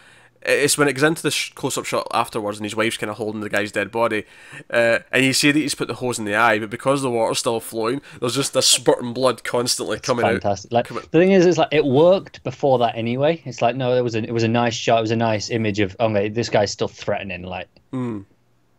it's 0.46 0.78
when 0.78 0.88
it 0.88 0.94
goes 0.94 1.04
into 1.04 1.24
this 1.24 1.50
close-up 1.50 1.86
shot 1.86 2.08
afterwards, 2.14 2.58
and 2.58 2.66
his 2.66 2.76
wife's 2.76 2.98
kind 2.98 3.10
of 3.10 3.18
holding 3.18 3.42
the 3.42 3.50
guy's 3.50 3.72
dead 3.72 3.92
body, 3.92 4.26
uh, 4.70 5.00
and 5.12 5.24
you 5.26 5.34
see 5.34 5.52
that 5.52 5.60
he's 5.60 5.76
put 5.76 5.88
the 5.88 5.96
hose 5.96 6.20
in 6.20 6.26
the 6.26 6.36
eye, 6.36 6.60
but 6.60 6.70
because 6.70 7.02
the 7.02 7.10
water's 7.10 7.40
still 7.40 7.60
flowing, 7.60 8.02
there's 8.20 8.36
just 8.36 8.54
this 8.54 8.68
spurting 8.68 9.14
blood 9.14 9.44
constantly 9.44 10.00
coming 10.00 10.26
out. 10.26 10.32
Fantastic. 10.34 10.72
Like 10.72 10.86
Come 10.88 10.98
on. 10.98 11.04
the 11.12 11.20
thing 11.20 11.32
is, 11.32 11.46
it's 11.46 11.58
like 11.58 11.70
it 11.72 11.86
worked 11.86 12.44
before 12.44 12.80
that 12.80 12.96
anyway. 12.96 13.42
It's 13.46 13.62
like 13.62 13.76
no, 13.76 13.94
it 13.96 14.02
was 14.02 14.16
a 14.16 14.24
it 14.24 14.32
was 14.34 14.44
a 14.44 14.48
nice 14.48 14.74
shot. 14.76 15.00
It 15.00 15.02
was 15.02 15.12
a 15.12 15.16
nice 15.16 15.50
image 15.50 15.80
of 15.80 15.96
okay, 16.00 16.30
this 16.30 16.50
guy's 16.50 16.72
still 16.72 16.88
threatening. 16.88 17.44
Like, 17.44 17.68
Hmm. 17.92 18.22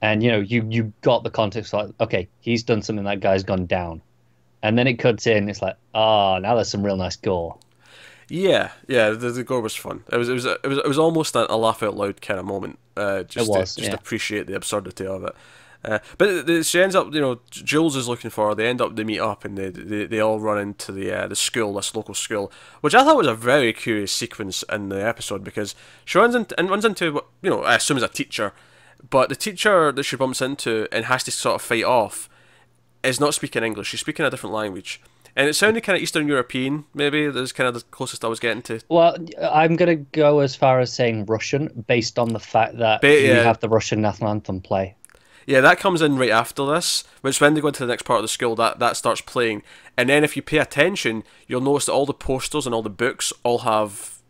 and 0.02 0.22
you 0.22 0.30
know, 0.30 0.40
you 0.40 0.66
you 0.68 0.92
got 1.02 1.22
the 1.24 1.30
context. 1.30 1.72
Like, 1.72 1.90
okay, 2.00 2.28
he's 2.40 2.62
done 2.62 2.82
something. 2.82 3.04
That 3.04 3.20
guy's 3.20 3.42
gone 3.42 3.66
down, 3.66 4.02
and 4.62 4.76
then 4.78 4.86
it 4.86 4.94
cuts 4.94 5.26
in. 5.26 5.48
It's 5.48 5.62
like, 5.62 5.76
ah, 5.94 6.38
now 6.40 6.54
there's 6.56 6.68
some 6.68 6.84
real 6.84 6.96
nice 6.96 7.16
gore. 7.16 7.58
Yeah, 8.28 8.70
yeah, 8.88 9.10
the, 9.10 9.30
the 9.30 9.44
gore 9.44 9.60
was 9.60 9.74
fun. 9.74 10.04
It 10.10 10.16
was, 10.16 10.28
it 10.28 10.32
was, 10.32 10.46
it 10.46 10.66
was, 10.66 10.78
it 10.78 10.88
was 10.88 10.98
almost 10.98 11.36
a, 11.36 11.52
a 11.52 11.56
laugh 11.56 11.82
out 11.82 11.96
loud 11.96 12.20
kind 12.22 12.40
of 12.40 12.46
moment. 12.46 12.78
Uh, 12.96 13.22
just 13.24 13.50
was, 13.50 13.74
to, 13.74 13.80
just 13.80 13.92
yeah. 13.92 13.94
appreciate 13.94 14.46
the 14.46 14.54
absurdity 14.56 15.06
of 15.06 15.24
it. 15.24 15.34
Uh, 15.84 15.98
but 16.16 16.46
the, 16.46 16.64
she 16.64 16.80
ends 16.80 16.94
up, 16.94 17.12
you 17.12 17.20
know, 17.20 17.40
Jules 17.50 17.94
is 17.94 18.08
looking 18.08 18.30
for 18.30 18.48
her. 18.48 18.54
They 18.54 18.68
end 18.68 18.80
up, 18.80 18.96
they 18.96 19.04
meet 19.04 19.20
up, 19.20 19.44
and 19.44 19.58
they 19.58 19.68
they, 19.68 20.06
they 20.06 20.20
all 20.20 20.40
run 20.40 20.58
into 20.58 20.92
the 20.92 21.12
uh, 21.12 21.28
the 21.28 21.36
school, 21.36 21.74
this 21.74 21.94
local 21.94 22.14
school, 22.14 22.50
which 22.80 22.94
I 22.94 23.04
thought 23.04 23.18
was 23.18 23.26
a 23.26 23.34
very 23.34 23.72
curious 23.74 24.10
sequence 24.10 24.64
in 24.70 24.88
the 24.88 25.06
episode 25.06 25.44
because 25.44 25.74
she 26.06 26.18
runs 26.18 26.34
into 26.34 26.58
and 26.58 26.70
runs 26.70 26.86
into 26.86 27.12
what 27.12 27.26
you 27.42 27.50
know, 27.50 27.64
I 27.64 27.74
assume 27.76 27.98
is 27.98 28.02
a 28.02 28.08
teacher, 28.08 28.54
but 29.10 29.28
the 29.28 29.36
teacher 29.36 29.92
that 29.92 30.02
she 30.04 30.16
bumps 30.16 30.40
into 30.40 30.88
and 30.90 31.04
has 31.04 31.24
to 31.24 31.30
sort 31.30 31.56
of 31.56 31.62
fight 31.62 31.84
off 31.84 32.30
is 33.02 33.20
not 33.20 33.34
speaking 33.34 33.62
English. 33.62 33.88
She's 33.88 34.00
speaking 34.00 34.24
a 34.24 34.30
different 34.30 34.54
language. 34.54 35.02
And 35.36 35.48
it 35.48 35.54
sounded 35.54 35.82
kind 35.82 35.96
of 35.96 36.02
Eastern 36.02 36.28
European, 36.28 36.84
maybe. 36.94 37.28
That's 37.28 37.50
kind 37.52 37.66
of 37.66 37.74
the 37.74 37.80
closest 37.90 38.24
I 38.24 38.28
was 38.28 38.38
getting 38.38 38.62
to 38.62 38.80
Well, 38.88 39.16
I'm 39.42 39.74
gonna 39.76 39.96
go 39.96 40.38
as 40.40 40.54
far 40.54 40.78
as 40.80 40.92
saying 40.92 41.26
Russian, 41.26 41.84
based 41.88 42.18
on 42.18 42.32
the 42.32 42.38
fact 42.40 42.78
that 42.78 43.00
Ba- 43.00 43.08
we 43.08 43.26
yeah. 43.28 43.42
have 43.42 43.58
the 43.60 43.68
Russian 43.68 44.00
national 44.00 44.30
anthem 44.30 44.60
play. 44.60 44.94
Yeah, 45.46 45.60
that 45.60 45.78
comes 45.78 46.00
in 46.00 46.16
right 46.16 46.30
after 46.30 46.64
this, 46.64 47.04
which 47.20 47.38
when 47.40 47.52
they 47.54 47.60
go 47.60 47.66
into 47.68 47.84
the 47.84 47.92
next 47.92 48.04
part 48.04 48.18
of 48.18 48.22
the 48.24 48.28
school, 48.28 48.54
that, 48.56 48.78
that 48.78 48.96
starts 48.96 49.20
playing. 49.20 49.62
And 49.96 50.08
then 50.08 50.24
if 50.24 50.36
you 50.36 50.42
pay 50.42 50.56
attention, 50.58 51.22
you'll 51.46 51.60
notice 51.60 51.86
that 51.86 51.92
all 51.92 52.06
the 52.06 52.14
posters 52.14 52.64
and 52.64 52.74
all 52.74 52.82
the 52.82 52.88
books 52.88 53.30
all 53.42 53.58
have, 53.58 54.20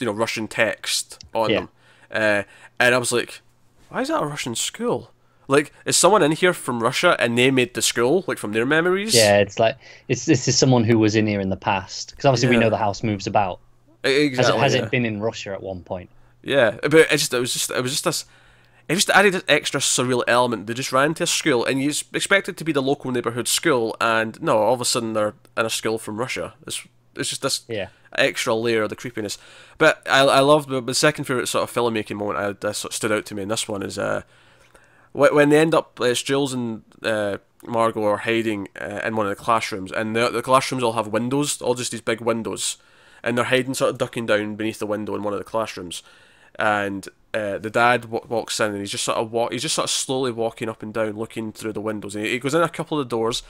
you 0.00 0.06
know, 0.06 0.12
Russian 0.12 0.48
text 0.48 1.22
on 1.34 1.50
Yeah. 1.50 1.56
them. 1.60 1.68
Uh, 2.10 2.42
and 2.80 2.94
I 2.94 2.98
was 2.98 3.12
like, 3.12 3.42
why 3.90 4.00
is 4.00 4.08
that 4.08 4.22
a 4.22 4.26
Russian 4.26 4.54
school? 4.56 5.12
Like, 5.48 5.72
is 5.84 5.96
someone 5.96 6.22
in 6.22 6.32
here 6.32 6.52
from 6.52 6.82
Russia 6.82 7.16
and 7.20 7.38
they 7.38 7.50
made 7.50 7.74
the 7.74 7.82
school, 7.82 8.24
like 8.26 8.38
from 8.38 8.52
their 8.52 8.66
memories? 8.66 9.14
Yeah, 9.14 9.38
it's 9.38 9.58
like 9.58 9.76
it's 10.08 10.24
this 10.26 10.48
is 10.48 10.58
someone 10.58 10.84
who 10.84 10.98
was 10.98 11.14
in 11.14 11.26
here 11.26 11.40
in 11.40 11.50
the 11.50 11.56
past 11.56 12.10
because 12.10 12.24
obviously 12.24 12.48
we 12.48 12.56
know 12.56 12.70
the 12.70 12.76
house 12.76 13.02
moves 13.02 13.26
about. 13.26 13.60
E- 14.04 14.34
Has, 14.36 14.48
it, 14.48 14.54
has 14.56 14.74
yeah. 14.74 14.82
it 14.84 14.90
been 14.90 15.04
in 15.04 15.20
Russia 15.20 15.52
at 15.52 15.62
one 15.62 15.82
point? 15.82 16.10
Yeah, 16.42 16.78
but 16.82 16.94
it 16.94 17.10
just 17.10 17.32
it 17.34 17.40
was 17.40 17.52
just 17.52 17.70
it 17.70 17.82
was 17.82 17.92
just 17.92 18.04
this. 18.04 18.24
It 18.88 18.94
just 18.94 19.10
added 19.10 19.34
this 19.34 19.42
extra 19.48 19.80
surreal 19.80 20.22
element. 20.28 20.66
They 20.68 20.74
just 20.74 20.92
ran 20.92 21.14
to 21.14 21.24
a 21.24 21.26
school, 21.26 21.64
and 21.64 21.82
you 21.82 21.90
expect 22.14 22.48
it 22.48 22.56
to 22.56 22.64
be 22.64 22.72
the 22.72 22.82
local 22.82 23.10
neighborhood 23.10 23.48
school, 23.48 23.96
and 24.00 24.40
no, 24.40 24.58
all 24.58 24.74
of 24.74 24.80
a 24.80 24.84
sudden 24.84 25.12
they're 25.12 25.34
in 25.56 25.66
a 25.66 25.70
school 25.70 25.98
from 25.98 26.18
Russia. 26.18 26.54
It's 26.66 26.86
it's 27.16 27.28
just 27.30 27.42
this 27.42 27.62
Yeah. 27.68 27.88
extra 28.16 28.54
layer 28.54 28.82
of 28.84 28.90
the 28.90 28.96
creepiness. 28.96 29.38
But 29.78 30.06
I 30.08 30.20
I 30.20 30.40
love 30.40 30.68
the, 30.68 30.80
the 30.80 30.94
second 30.94 31.24
favorite 31.24 31.48
sort 31.48 31.64
of 31.68 31.74
filmmaking 31.74 32.16
moment 32.16 32.38
I, 32.38 32.52
that 32.52 32.74
sort 32.76 32.92
of 32.92 32.96
stood 32.96 33.10
out 33.12 33.26
to 33.26 33.34
me 33.34 33.42
in 33.42 33.48
this 33.48 33.66
one 33.68 33.82
is 33.82 33.98
uh 33.98 34.22
when 35.16 35.48
they 35.48 35.58
end 35.58 35.74
up, 35.74 35.98
Jules 36.14 36.52
and 36.52 36.82
uh, 37.02 37.38
Margot 37.66 38.04
are 38.04 38.18
hiding 38.18 38.68
uh, 38.80 39.00
in 39.04 39.16
one 39.16 39.26
of 39.26 39.30
the 39.36 39.42
classrooms, 39.42 39.90
and 39.92 40.14
the, 40.14 40.28
the 40.30 40.42
classrooms 40.42 40.82
all 40.82 40.92
have 40.92 41.08
windows, 41.08 41.60
all 41.62 41.74
just 41.74 41.90
these 41.92 42.00
big 42.00 42.20
windows, 42.20 42.76
and 43.22 43.36
they're 43.36 43.44
hiding, 43.46 43.74
sort 43.74 43.90
of 43.90 43.98
ducking 43.98 44.26
down 44.26 44.56
beneath 44.56 44.78
the 44.78 44.86
window 44.86 45.14
in 45.14 45.22
one 45.22 45.32
of 45.32 45.38
the 45.38 45.44
classrooms, 45.44 46.02
and 46.58 47.08
uh, 47.34 47.58
the 47.58 47.70
dad 47.70 48.02
w- 48.02 48.24
walks 48.28 48.60
in, 48.60 48.70
and 48.72 48.78
he's 48.80 48.90
just 48.90 49.04
sort 49.04 49.18
of 49.18 49.30
walk, 49.32 49.52
he's 49.52 49.62
just 49.62 49.74
sort 49.74 49.84
of 49.84 49.90
slowly 49.90 50.32
walking 50.32 50.68
up 50.68 50.82
and 50.82 50.92
down, 50.94 51.12
looking 51.16 51.52
through 51.52 51.72
the 51.72 51.80
windows, 51.80 52.14
and 52.14 52.24
he, 52.24 52.32
he 52.32 52.38
goes 52.38 52.54
in 52.54 52.62
a 52.62 52.68
couple 52.68 52.98
of 53.00 53.08
doors. 53.08 53.42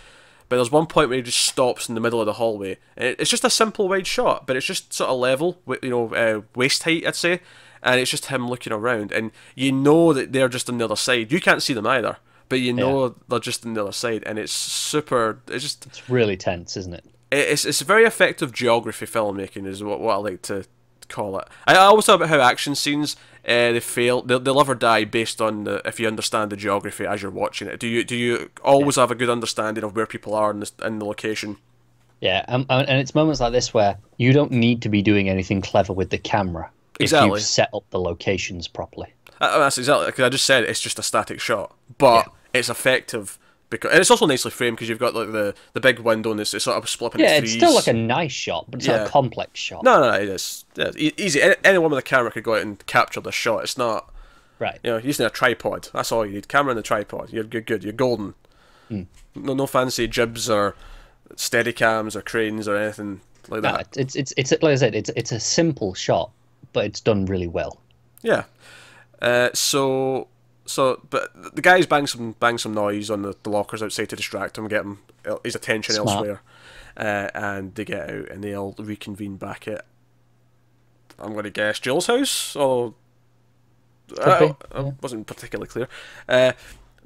But 0.48 0.56
there's 0.56 0.70
one 0.70 0.86
point 0.86 1.08
where 1.08 1.16
he 1.16 1.22
just 1.22 1.40
stops 1.44 1.88
in 1.88 1.96
the 1.96 2.00
middle 2.00 2.20
of 2.20 2.26
the 2.26 2.34
hallway. 2.34 2.78
And 2.96 3.08
it- 3.08 3.20
It's 3.20 3.30
just 3.30 3.44
a 3.44 3.50
simple 3.50 3.88
wide 3.88 4.06
shot, 4.06 4.46
but 4.46 4.54
it's 4.54 4.64
just 4.66 4.92
sort 4.92 5.10
of 5.10 5.18
level, 5.18 5.60
you 5.82 5.90
know, 5.90 6.14
uh, 6.14 6.42
waist 6.54 6.84
height, 6.84 7.04
I'd 7.04 7.16
say. 7.16 7.40
And 7.86 8.00
it's 8.00 8.10
just 8.10 8.26
him 8.26 8.48
looking 8.48 8.72
around, 8.72 9.12
and 9.12 9.30
you 9.54 9.72
know 9.72 10.12
that 10.12 10.32
they're 10.32 10.50
just 10.50 10.68
on 10.68 10.76
the 10.76 10.84
other 10.84 10.96
side. 10.96 11.32
You 11.32 11.40
can't 11.40 11.62
see 11.62 11.72
them 11.72 11.86
either, 11.86 12.18
but 12.48 12.60
you 12.60 12.72
know 12.72 13.14
they're 13.28 13.38
just 13.38 13.64
on 13.64 13.74
the 13.74 13.82
other 13.82 13.92
side, 13.92 14.24
and 14.26 14.38
it's 14.38 14.52
super. 14.52 15.40
It's 15.48 15.62
just 15.62 15.86
It's 15.86 16.10
really 16.10 16.36
tense, 16.36 16.76
isn't 16.76 16.92
it? 16.92 17.04
it's 17.32 17.64
it's 17.64 17.80
very 17.82 18.04
effective 18.04 18.52
geography 18.52 19.06
filmmaking 19.06 19.66
is 19.66 19.82
what, 19.82 20.00
what 20.00 20.14
I 20.14 20.16
like 20.18 20.42
to 20.42 20.64
call 21.08 21.38
it. 21.38 21.48
I 21.66 21.76
always 21.76 22.06
talk 22.06 22.16
about 22.16 22.28
how 22.28 22.40
action 22.40 22.74
scenes 22.74 23.16
uh, 23.46 23.72
they 23.72 23.80
fail, 23.80 24.22
they'll, 24.22 24.40
they'll 24.40 24.54
live 24.54 24.70
or 24.70 24.74
die 24.74 25.04
based 25.04 25.40
on 25.40 25.64
the, 25.64 25.80
if 25.84 26.00
you 26.00 26.06
understand 26.08 26.50
the 26.50 26.56
geography 26.56 27.06
as 27.06 27.22
you're 27.22 27.30
watching 27.30 27.68
it. 27.68 27.78
Do 27.78 27.86
you 27.86 28.04
do 28.04 28.16
you 28.16 28.50
always 28.64 28.96
have 28.96 29.10
a 29.10 29.14
good 29.14 29.30
understanding 29.30 29.84
of 29.84 29.94
where 29.94 30.06
people 30.06 30.34
are 30.34 30.50
in 30.50 30.60
the, 30.60 30.70
in 30.84 30.98
the 30.98 31.04
location? 31.04 31.58
Yeah, 32.20 32.44
um, 32.48 32.66
and 32.68 32.88
and 32.88 33.00
it's 33.00 33.14
moments 33.14 33.40
like 33.40 33.52
this 33.52 33.74
where 33.74 33.98
you 34.16 34.32
don't 34.32 34.50
need 34.52 34.82
to 34.82 34.88
be 34.88 35.02
doing 35.02 35.28
anything 35.28 35.60
clever 35.60 35.92
with 35.92 36.10
the 36.10 36.18
camera 36.18 36.70
if 36.98 37.02
Exactly. 37.04 37.30
you've 37.30 37.42
set 37.42 37.70
up 37.74 37.84
the 37.90 38.00
locations 38.00 38.68
properly. 38.68 39.12
Uh, 39.40 39.58
that's 39.58 39.76
exactly 39.78 40.06
because 40.06 40.24
I 40.24 40.28
just 40.30 40.44
said 40.46 40.64
it's 40.64 40.80
just 40.80 40.98
a 40.98 41.02
static 41.02 41.40
shot, 41.40 41.74
but 41.98 42.32
it's 42.54 42.68
effective 42.70 43.38
because 43.68 43.90
and 43.90 44.00
it's 44.00 44.10
also 44.10 44.24
nicely 44.26 44.50
framed 44.50 44.76
because 44.76 44.88
you've 44.88 44.98
got 44.98 45.14
like 45.14 45.32
the, 45.32 45.54
the 45.74 45.80
big 45.80 45.98
window 45.98 46.30
and 46.30 46.40
it's, 46.40 46.54
it's 46.54 46.64
sort 46.64 46.76
of 46.78 46.88
split 46.88 47.14
up 47.14 47.20
Yeah, 47.20 47.36
it's 47.38 47.52
still 47.52 47.74
like 47.74 47.86
a 47.88 47.92
nice 47.92 48.32
shot, 48.32 48.64
but 48.70 48.78
it's 48.80 48.88
not 48.88 49.06
a 49.06 49.10
complex 49.10 49.58
shot. 49.60 49.82
no, 49.84 50.00
no, 50.00 50.10
no, 50.10 50.16
it 50.16 50.28
is 50.28 50.64
yeah, 50.76 50.90
easy. 50.96 51.42
Any- 51.42 51.56
Anyone 51.64 51.90
with 51.90 51.98
a 51.98 52.02
camera 52.02 52.30
could 52.30 52.44
go 52.44 52.54
out 52.54 52.62
and 52.62 52.84
capture 52.86 53.20
the 53.20 53.32
shot. 53.32 53.64
It's 53.64 53.76
not. 53.76 54.10
Right. 54.58 54.78
You 54.82 54.92
know, 54.92 54.96
using 54.98 55.26
a 55.26 55.30
tripod. 55.30 55.88
That's 55.92 56.10
all 56.12 56.24
you 56.24 56.32
need. 56.32 56.48
Camera 56.48 56.70
and 56.70 56.78
a 56.80 56.82
tripod. 56.82 57.30
You're 57.30 57.44
good. 57.44 57.66
good. 57.66 57.84
You're 57.84 57.92
golden. 57.92 58.32
Hmm. 58.88 59.02
No, 59.34 59.52
no 59.52 59.66
fancy 59.66 60.06
jibs 60.08 60.48
or 60.48 60.74
steady 61.34 61.74
cams 61.74 62.16
or 62.16 62.22
cranes 62.22 62.66
or 62.66 62.76
anything 62.76 63.20
like 63.48 63.62
No, 63.62 63.72
that. 63.72 63.96
it's 63.98 64.16
it's 64.16 64.32
it's 64.38 64.52
like 64.52 64.64
I 64.64 64.74
said, 64.76 64.94
it's 64.94 65.10
it's 65.14 65.32
a 65.32 65.40
simple 65.40 65.92
shot, 65.92 66.30
but 66.76 66.84
it's 66.84 67.00
done 67.00 67.24
really 67.24 67.46
well. 67.46 67.80
Yeah. 68.20 68.44
Uh, 69.22 69.48
so, 69.54 70.28
so, 70.66 71.00
but 71.08 71.54
the 71.54 71.62
guys 71.62 71.86
bang 71.86 72.06
some 72.06 72.32
bang 72.38 72.58
some 72.58 72.74
noise 72.74 73.08
on 73.08 73.22
the, 73.22 73.34
the 73.44 73.48
lockers 73.48 73.82
outside 73.82 74.10
to 74.10 74.16
distract 74.16 74.58
him, 74.58 74.68
get 74.68 74.82
him 74.82 74.98
uh, 75.24 75.36
his 75.42 75.54
attention 75.54 75.94
Smart. 75.94 76.08
elsewhere, 76.08 76.42
uh, 76.98 77.30
and 77.34 77.74
they 77.76 77.86
get 77.86 78.10
out 78.10 78.28
and 78.28 78.44
they 78.44 78.52
all 78.52 78.74
reconvene 78.76 79.38
back 79.38 79.66
at. 79.66 79.86
I'm 81.18 81.32
going 81.32 81.44
to 81.44 81.50
guess 81.50 81.80
Jill's 81.80 82.08
house. 82.08 82.54
Or 82.54 82.92
I, 84.22 84.38
be, 84.40 84.54
I 84.74 84.92
wasn't 85.00 85.26
particularly 85.26 85.68
clear. 85.68 85.88
Uh, 86.28 86.52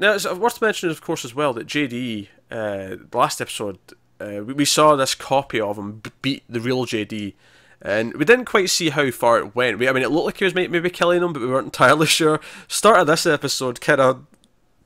now 0.01 0.15
it's 0.15 0.29
worth 0.29 0.61
mentioning, 0.61 0.91
of 0.91 1.01
course, 1.01 1.25
as 1.25 1.33
well 1.33 1.53
that 1.53 1.69
JD, 1.69 2.27
uh, 2.51 2.97
the 3.09 3.17
last 3.17 3.41
episode, 3.41 3.79
uh, 4.21 4.43
we, 4.45 4.53
we 4.53 4.65
saw 4.65 4.97
this 4.97 5.15
copy 5.15 5.61
of 5.61 5.79
him 5.79 6.03
beat 6.23 6.43
the 6.49 6.59
real 6.59 6.87
JD. 6.87 7.35
And 7.83 8.15
we 8.15 8.25
didn't 8.25 8.45
quite 8.45 8.69
see 8.69 8.91
how 8.91 9.11
far 9.11 9.39
it 9.39 9.55
went. 9.55 9.79
We, 9.79 9.89
I 9.89 9.93
mean, 9.93 10.03
it 10.03 10.11
looked 10.11 10.27
like 10.27 10.37
he 10.39 10.45
was 10.45 10.55
maybe 10.55 10.91
killing 10.91 11.23
him, 11.23 11.33
but 11.33 11.41
we 11.41 11.49
weren't 11.49 11.67
entirely 11.67 12.07
sure. 12.19 12.41
Start 12.69 13.01
of 13.01 13.07
this 13.07 13.27
episode 13.27 13.81
kind 13.81 14.01
of 14.01 14.27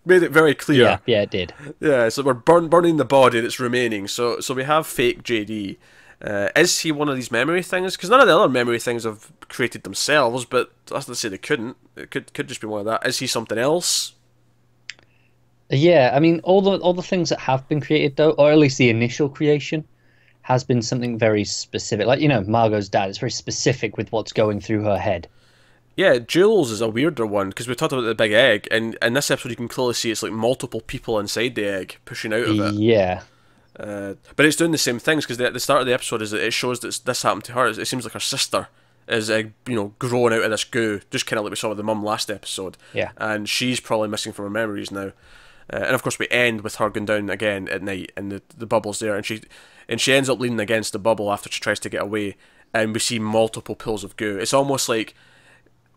made 0.04 0.22
it 0.22 0.30
very 0.30 0.54
clear. 0.54 0.82
Yeah, 0.82 0.98
yeah, 1.06 1.22
it 1.22 1.30
did. 1.30 1.54
Yeah, 1.80 2.08
so 2.08 2.22
we're 2.22 2.34
burn, 2.34 2.68
burning 2.68 2.96
the 2.96 3.04
body 3.04 3.40
that's 3.40 3.58
remaining. 3.58 4.06
So 4.06 4.40
so 4.40 4.54
we 4.54 4.64
have 4.64 4.86
fake 4.86 5.22
JD. 5.22 5.76
Uh, 6.22 6.48
is 6.56 6.80
he 6.80 6.92
one 6.92 7.08
of 7.08 7.16
these 7.16 7.30
memory 7.30 7.62
things? 7.62 7.96
Because 7.96 8.10
none 8.10 8.20
of 8.20 8.26
the 8.26 8.36
other 8.36 8.48
memory 8.48 8.78
things 8.78 9.04
have 9.04 9.30
created 9.48 9.82
themselves, 9.82 10.44
but 10.44 10.72
that's 10.86 11.08
not 11.08 11.14
to 11.14 11.20
say 11.20 11.28
they 11.28 11.38
couldn't. 11.38 11.76
It 11.96 12.10
could 12.10 12.32
could 12.32 12.48
just 12.48 12.60
be 12.60 12.66
one 12.66 12.80
of 12.80 12.86
that. 12.86 13.06
Is 13.06 13.18
he 13.18 13.26
something 13.26 13.58
else? 13.58 14.12
Yeah, 15.70 16.12
I 16.14 16.20
mean, 16.20 16.40
all 16.44 16.60
the 16.62 16.78
all 16.78 16.94
the 16.94 17.02
things 17.02 17.30
that 17.30 17.40
have 17.40 17.66
been 17.68 17.80
created 17.80 18.16
though, 18.16 18.30
or 18.32 18.52
at 18.52 18.58
least 18.58 18.78
the 18.78 18.90
initial 18.90 19.28
creation, 19.28 19.84
has 20.44 20.62
been 20.62 20.82
something 20.82 21.18
very 21.18 21.44
specific. 21.44 22.06
Like 22.06 22.20
you 22.20 22.28
know, 22.28 22.42
Margot's 22.42 22.88
dad 22.88 23.10
is 23.10 23.18
very 23.18 23.30
specific 23.30 23.96
with 23.96 24.12
what's 24.12 24.32
going 24.32 24.60
through 24.60 24.84
her 24.84 24.98
head. 24.98 25.26
Yeah, 25.96 26.18
Jules 26.18 26.70
is 26.70 26.80
a 26.80 26.88
weirder 26.88 27.24
one 27.24 27.48
because 27.48 27.68
we 27.68 27.74
talked 27.74 27.92
about 27.92 28.02
the 28.02 28.14
big 28.14 28.32
egg, 28.32 28.68
and 28.70 28.96
in 29.00 29.12
this 29.14 29.30
episode 29.30 29.50
you 29.50 29.56
can 29.56 29.68
clearly 29.68 29.94
see 29.94 30.10
it's 30.10 30.22
like 30.22 30.32
multiple 30.32 30.80
people 30.80 31.18
inside 31.18 31.54
the 31.54 31.66
egg 31.66 31.96
pushing 32.04 32.32
out 32.32 32.48
of 32.48 32.58
it. 32.60 32.74
Yeah, 32.74 33.22
Uh, 33.78 34.14
but 34.36 34.44
it's 34.46 34.56
doing 34.56 34.72
the 34.72 34.78
same 34.78 34.98
things 34.98 35.24
because 35.24 35.38
the, 35.38 35.50
the 35.50 35.60
start 35.60 35.80
of 35.80 35.86
the 35.86 35.94
episode 35.94 36.20
is 36.22 36.30
that 36.32 36.44
it 36.44 36.52
shows 36.52 36.80
that 36.80 37.00
this 37.04 37.22
happened 37.22 37.44
to 37.44 37.52
her. 37.52 37.66
It 37.66 37.86
seems 37.86 38.04
like 38.04 38.12
her 38.14 38.20
sister 38.20 38.68
is 39.08 39.30
uh, 39.30 39.44
you 39.68 39.74
know 39.76 39.94
growing 39.98 40.32
out 40.34 40.42
of 40.42 40.50
this 40.50 40.64
goo, 40.64 41.00
just 41.10 41.26
kind 41.26 41.38
of 41.38 41.44
like 41.44 41.52
we 41.52 41.56
saw 41.56 41.68
with 41.68 41.78
the 41.78 41.84
mum 41.84 42.04
last 42.04 42.30
episode. 42.30 42.76
Yeah. 42.92 43.12
and 43.16 43.48
she's 43.48 43.80
probably 43.80 44.08
missing 44.08 44.32
from 44.32 44.44
her 44.46 44.50
memories 44.50 44.90
now. 44.90 45.12
Uh, 45.73 45.78
and 45.78 45.94
of 45.94 46.02
course, 46.02 46.18
we 46.18 46.28
end 46.30 46.61
with 46.61 46.76
her 46.76 46.90
going 46.90 47.06
down 47.06 47.30
again 47.30 47.68
at 47.68 47.83
night, 47.83 48.12
and 48.16 48.30
the 48.30 48.42
the 48.56 48.66
bubble's 48.66 48.99
there, 48.99 49.16
and 49.16 49.25
she 49.25 49.42
and 49.88 50.00
she 50.00 50.12
ends 50.12 50.28
up 50.28 50.38
leaning 50.38 50.61
against 50.61 50.92
the 50.92 50.99
bubble 50.99 51.33
after 51.33 51.50
she 51.50 51.61
tries 51.61 51.80
to 51.80 51.88
get 51.88 52.02
away, 52.02 52.37
and 52.73 52.92
we 52.92 53.00
see 53.00 53.18
multiple 53.18 53.75
pools 53.75 54.04
of 54.04 54.16
goo. 54.16 54.38
It's 54.38 54.54
almost 54.54 54.88
like 54.88 55.14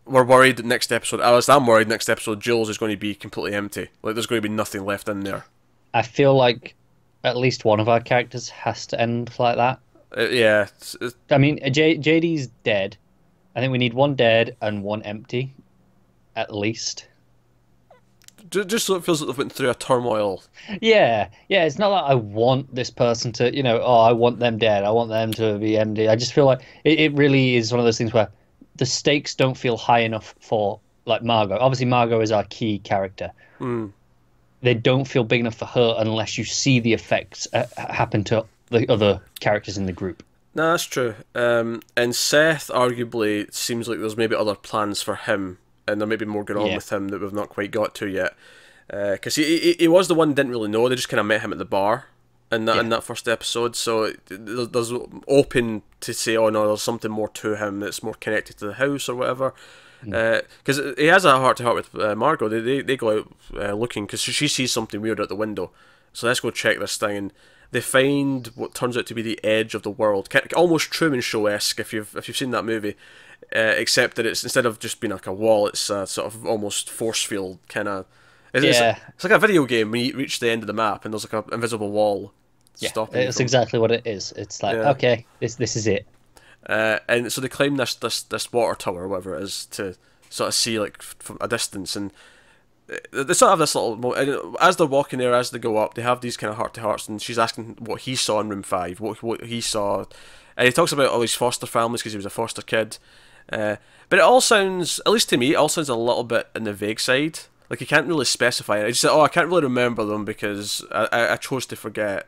we're 0.06 0.24
worried 0.24 0.56
that 0.56 0.66
next 0.66 0.90
episode. 0.92 1.20
At 1.20 1.34
least 1.34 1.50
I'm 1.50 1.66
worried 1.66 1.88
next 1.88 2.08
episode. 2.08 2.40
Jules 2.40 2.68
is 2.68 2.78
going 2.78 2.92
to 2.92 2.96
be 2.96 3.14
completely 3.14 3.54
empty. 3.54 3.88
Like 4.02 4.14
there's 4.14 4.26
going 4.26 4.42
to 4.42 4.48
be 4.48 4.54
nothing 4.54 4.84
left 4.84 5.08
in 5.08 5.20
there. 5.20 5.44
I 5.94 6.02
feel 6.02 6.34
like 6.34 6.74
at 7.24 7.36
least 7.36 7.64
one 7.64 7.80
of 7.80 7.88
our 7.88 8.00
characters 8.00 8.48
has 8.48 8.86
to 8.88 9.00
end 9.00 9.30
like 9.38 9.56
that. 9.56 9.80
Uh, 10.16 10.28
yeah, 10.28 10.62
it's, 10.62 10.96
it's, 11.00 11.14
I 11.30 11.38
mean, 11.38 11.58
J- 11.72 11.98
JD's 11.98 12.46
dead. 12.64 12.96
I 13.54 13.60
think 13.60 13.72
we 13.72 13.78
need 13.78 13.94
one 13.94 14.14
dead 14.14 14.56
and 14.60 14.82
one 14.82 15.02
empty, 15.02 15.52
at 16.36 16.54
least. 16.54 17.08
Ju- 18.50 18.64
just 18.64 18.86
so 18.86 18.94
it 18.96 19.04
feels 19.04 19.20
like 19.20 19.28
they've 19.28 19.38
went 19.38 19.52
through 19.52 19.70
a 19.70 19.74
turmoil 19.74 20.42
Yeah, 20.80 21.28
yeah. 21.48 21.64
It's 21.64 21.78
not 21.78 21.88
like 21.88 22.04
I 22.04 22.14
want 22.14 22.74
this 22.74 22.90
person 22.90 23.32
to, 23.32 23.54
you 23.54 23.62
know, 23.62 23.80
oh, 23.82 24.00
I 24.00 24.12
want 24.12 24.38
them 24.38 24.58
dead. 24.58 24.84
I 24.84 24.90
want 24.90 25.10
them 25.10 25.32
to 25.34 25.58
be 25.58 25.76
empty. 25.76 26.08
I 26.08 26.16
just 26.16 26.32
feel 26.32 26.46
like 26.46 26.60
it, 26.84 27.00
it 27.00 27.12
really 27.14 27.56
is 27.56 27.72
one 27.72 27.78
of 27.78 27.84
those 27.84 27.98
things 27.98 28.12
where 28.12 28.28
the 28.76 28.86
stakes 28.86 29.34
don't 29.34 29.56
feel 29.56 29.76
high 29.76 30.00
enough 30.00 30.34
for 30.40 30.80
like 31.04 31.22
Margot. 31.22 31.58
Obviously, 31.58 31.86
Margot 31.86 32.20
is 32.20 32.32
our 32.32 32.44
key 32.44 32.78
character. 32.78 33.32
Mm. 33.60 33.92
They 34.60 34.74
don't 34.74 35.04
feel 35.04 35.24
big 35.24 35.40
enough 35.40 35.54
for 35.54 35.66
her 35.66 35.94
unless 35.98 36.38
you 36.38 36.44
see 36.44 36.80
the 36.80 36.92
effects 36.92 37.46
uh, 37.52 37.66
happen 37.76 38.24
to 38.24 38.44
the 38.70 38.88
other 38.90 39.20
characters 39.40 39.78
in 39.78 39.86
the 39.86 39.92
group. 39.92 40.22
No, 40.54 40.72
that's 40.72 40.84
true. 40.84 41.14
Um, 41.34 41.82
and 41.96 42.14
Seth, 42.14 42.68
arguably, 42.68 43.52
seems 43.52 43.88
like 43.88 44.00
there's 44.00 44.16
maybe 44.16 44.34
other 44.34 44.54
plans 44.54 45.02
for 45.02 45.14
him, 45.14 45.58
and 45.88 46.00
there 46.00 46.06
may 46.08 46.16
be 46.16 46.24
more 46.24 46.44
going 46.44 46.60
on 46.60 46.66
Yeah. 46.68 46.76
with 46.76 46.90
him 46.92 47.08
that 47.08 47.20
we've 47.20 47.32
not 47.32 47.48
quite 47.48 47.70
got 47.70 47.94
to 47.96 48.06
yet. 48.08 48.34
Because 48.88 49.34
he, 49.34 49.58
he 49.58 49.72
he 49.80 49.88
was 49.88 50.08
the 50.08 50.14
one 50.14 50.32
didn't 50.34 50.50
really 50.52 50.68
know. 50.68 50.88
They 50.88 50.94
just 50.96 51.08
kind 51.08 51.20
of 51.20 51.26
met 51.26 51.42
him 51.42 51.52
at 51.52 51.58
the 51.58 51.64
bar 51.64 52.06
in 52.50 52.64
that 52.64 52.78
in 52.78 52.88
that 52.88 53.04
first 53.04 53.28
episode. 53.28 53.76
So 53.76 54.12
there's 54.28 54.92
open 55.26 55.82
to 56.00 56.14
say, 56.14 56.36
oh 56.36 56.48
no, 56.48 56.66
there's 56.68 56.82
something 56.82 57.10
more 57.10 57.28
to 57.28 57.56
him 57.56 57.80
that's 57.80 58.02
more 58.02 58.14
connected 58.14 58.56
to 58.58 58.66
the 58.68 58.74
house 58.74 59.08
or 59.08 59.14
whatever. 59.14 59.52
Because 60.02 60.80
he 60.96 61.06
has 61.06 61.24
a 61.24 61.32
heart 61.38 61.56
to 61.58 61.64
heart 61.64 61.74
with 61.74 61.94
uh, 62.00 62.14
Margot. 62.14 62.48
They, 62.48 62.60
they 62.60 62.80
they 62.82 62.96
go 62.96 63.18
out 63.18 63.32
uh, 63.54 63.72
looking 63.74 64.06
because 64.06 64.20
she, 64.20 64.32
she 64.32 64.48
sees 64.48 64.72
something 64.72 65.00
weird 65.00 65.20
out 65.20 65.28
the 65.28 65.36
window. 65.36 65.70
So 66.12 66.26
let's 66.26 66.40
go 66.40 66.50
check 66.50 66.78
this 66.78 66.96
thing 66.96 67.16
and. 67.16 67.32
They 67.70 67.82
find 67.82 68.46
what 68.54 68.74
turns 68.74 68.96
out 68.96 69.04
to 69.08 69.14
be 69.14 69.20
the 69.20 69.38
edge 69.44 69.74
of 69.74 69.82
the 69.82 69.90
world, 69.90 70.30
almost 70.56 70.90
Truman 70.90 71.20
Show 71.20 71.44
esque 71.44 71.78
if 71.78 71.92
you've 71.92 72.16
if 72.16 72.26
you've 72.26 72.34
seen 72.38 72.50
that 72.52 72.64
movie, 72.64 72.96
uh, 73.54 73.74
except 73.76 74.16
that 74.16 74.26
it's 74.26 74.42
instead 74.44 74.66
of 74.66 74.78
just 74.78 75.00
being 75.00 75.12
like 75.12 75.26
a 75.26 75.32
wall, 75.32 75.66
it's 75.68 75.90
a 75.90 76.06
sort 76.06 76.26
of 76.32 76.44
almost 76.46 76.90
force 76.90 77.22
field 77.22 77.58
kind 77.68 77.88
of. 77.88 78.06
It's, 78.52 78.64
it's- 78.64 78.80
Yeah. 78.80 78.98
it's 79.14 79.24
like 79.24 79.32
a 79.32 79.38
video 79.38 79.64
game 79.66 79.90
when 79.90 80.04
you 80.04 80.16
reach 80.16 80.40
the 80.40 80.50
end 80.50 80.62
of 80.62 80.66
the 80.66 80.72
map 80.72 81.04
and 81.04 81.12
there's 81.12 81.30
like 81.30 81.46
an 81.46 81.52
invisible 81.54 81.90
wall 81.90 82.32
Yeah, 82.78 82.90
it's 83.12 83.40
exactly 83.40 83.78
what 83.78 83.90
it 83.90 84.06
is. 84.06 84.32
It's 84.36 84.62
like, 84.62 84.76
Yeah. 84.76 84.90
okay, 84.90 85.26
this 85.40 85.56
this 85.56 85.76
is 85.76 85.86
it. 85.86 86.06
Uh, 86.68 86.98
and 87.08 87.32
so 87.32 87.40
they 87.40 87.48
climb 87.48 87.76
this 87.76 87.94
this 87.94 88.22
this 88.22 88.52
water 88.52 88.74
tower, 88.74 89.02
or 89.04 89.08
whatever 89.08 89.36
it 89.36 89.42
is, 89.42 89.66
to 89.66 89.94
sort 90.30 90.48
of 90.48 90.54
see 90.54 90.78
like 90.78 91.00
from 91.02 91.38
a 91.40 91.48
distance, 91.48 91.96
and 91.96 92.12
uh, 92.90 93.22
they 93.24 93.32
sort 93.34 93.50
of 93.52 93.58
have 93.58 93.58
this 93.60 93.74
little. 93.74 94.56
As 94.60 94.76
they're 94.76 94.86
walking 94.86 95.18
there, 95.18 95.34
as 95.34 95.50
they 95.50 95.58
go 95.58 95.76
up, 95.78 95.94
they 95.94 96.02
have 96.02 96.20
these 96.20 96.36
kind 96.36 96.50
of 96.50 96.56
heart 96.56 96.74
to 96.74 96.80
hearts, 96.82 97.08
and 97.08 97.20
she's 97.22 97.38
asking 97.38 97.76
what 97.80 98.02
he 98.02 98.14
saw 98.16 98.40
in 98.40 98.48
room 98.48 98.62
five, 98.62 99.00
what 99.00 99.22
what 99.22 99.44
he 99.44 99.60
saw, 99.60 100.04
and 100.56 100.66
he 100.66 100.72
talks 100.72 100.92
about 100.92 101.08
all 101.10 101.20
his 101.22 101.34
foster 101.34 101.66
families 101.66 102.02
because 102.02 102.12
he 102.12 102.18
was 102.18 102.26
a 102.26 102.30
foster 102.30 102.62
kid, 102.62 102.98
Uh, 103.52 103.76
but 104.08 104.18
it 104.18 104.22
all 104.22 104.40
sounds, 104.40 105.00
at 105.04 105.12
least 105.12 105.28
to 105.30 105.36
me, 105.36 105.52
it 105.52 105.56
all 105.56 105.68
sounds 105.68 105.88
a 105.88 105.94
little 105.94 106.24
bit 106.24 106.48
in 106.54 106.64
the 106.64 106.72
vague 106.72 107.00
side. 107.00 107.40
Like 107.70 107.80
you 107.80 107.86
can't 107.86 108.06
really 108.06 108.24
specify 108.24 108.78
it. 108.78 108.86
I 108.86 108.88
just 108.88 109.02
say, 109.02 109.08
oh, 109.08 109.20
I 109.20 109.28
can't 109.28 109.48
really 109.48 109.62
remember 109.62 110.04
them 110.04 110.24
because 110.24 110.84
I, 110.90 111.32
I, 111.32 111.36
chose 111.36 111.66
to 111.66 111.76
forget. 111.76 112.26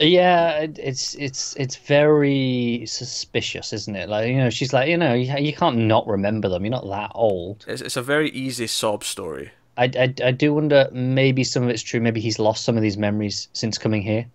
Yeah, 0.00 0.66
it's 0.76 1.14
it's 1.16 1.54
it's 1.56 1.76
very 1.76 2.84
suspicious, 2.86 3.74
isn't 3.74 3.94
it? 3.94 4.08
Like 4.08 4.28
you 4.28 4.38
know, 4.38 4.48
she's 4.48 4.72
like, 4.72 4.88
you 4.88 4.96
know, 4.96 5.12
you, 5.12 5.36
you 5.36 5.52
can't 5.52 5.76
not 5.76 6.06
remember 6.06 6.48
them. 6.48 6.64
You're 6.64 6.70
not 6.70 6.88
that 6.88 7.12
old. 7.14 7.66
It's, 7.68 7.82
it's 7.82 7.98
a 7.98 8.02
very 8.02 8.30
easy 8.30 8.66
sob 8.66 9.04
story. 9.04 9.52
I, 9.76 9.84
I, 9.84 10.14
I 10.24 10.30
do 10.32 10.54
wonder 10.54 10.88
maybe 10.92 11.44
some 11.44 11.62
of 11.64 11.68
it's 11.68 11.82
true. 11.82 12.00
Maybe 12.00 12.20
he's 12.20 12.38
lost 12.38 12.64
some 12.64 12.76
of 12.76 12.82
these 12.82 12.96
memories 12.96 13.48
since 13.52 13.76
coming 13.76 14.02
here. 14.02 14.26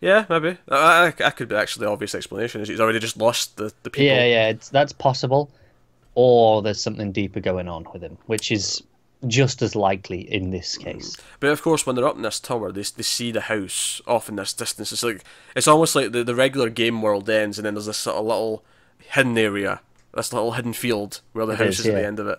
Yeah, 0.00 0.24
maybe. 0.28 0.58
I, 0.68 1.12
I, 1.18 1.26
I 1.26 1.30
could 1.30 1.48
be 1.48 1.54
actually 1.56 1.86
the 1.86 1.92
obvious 1.92 2.14
explanation 2.14 2.60
is 2.60 2.68
he's 2.68 2.80
already 2.80 2.98
just 2.98 3.16
lost 3.16 3.56
the, 3.56 3.72
the 3.82 3.90
people. 3.90 4.06
Yeah, 4.06 4.24
yeah, 4.24 4.48
it's 4.48 4.70
that's 4.70 4.92
possible. 4.92 5.50
Or 6.14 6.62
there's 6.62 6.80
something 6.80 7.12
deeper 7.12 7.40
going 7.40 7.68
on 7.68 7.86
with 7.92 8.02
him, 8.02 8.18
which 8.26 8.52
is 8.52 8.82
just 9.26 9.62
as 9.62 9.76
likely 9.76 10.20
in 10.20 10.50
this 10.50 10.76
case. 10.76 11.16
But 11.40 11.50
of 11.50 11.62
course, 11.62 11.86
when 11.86 11.96
they're 11.96 12.06
up 12.06 12.16
in 12.16 12.22
this 12.22 12.40
tower, 12.40 12.72
they, 12.72 12.82
they 12.82 13.02
see 13.02 13.30
the 13.32 13.42
house 13.42 14.02
off 14.06 14.28
in 14.28 14.36
this 14.36 14.52
distance. 14.52 14.92
It's 14.92 15.02
like 15.02 15.24
it's 15.56 15.68
almost 15.68 15.94
like 15.94 16.12
the, 16.12 16.24
the 16.24 16.34
regular 16.34 16.68
game 16.68 17.02
world 17.02 17.30
ends, 17.30 17.58
and 17.58 17.64
then 17.64 17.74
there's 17.74 17.86
this 17.86 17.98
sort 17.98 18.16
of 18.16 18.26
little 18.26 18.64
hidden 18.98 19.38
area, 19.38 19.80
this 20.14 20.32
little 20.32 20.52
hidden 20.52 20.72
field 20.72 21.20
where 21.32 21.46
the 21.46 21.52
It 21.52 21.60
house 21.60 21.78
is, 21.78 21.80
is 21.80 21.86
at 21.86 21.94
the 21.94 22.06
end 22.06 22.20
of 22.20 22.26
it. 22.26 22.38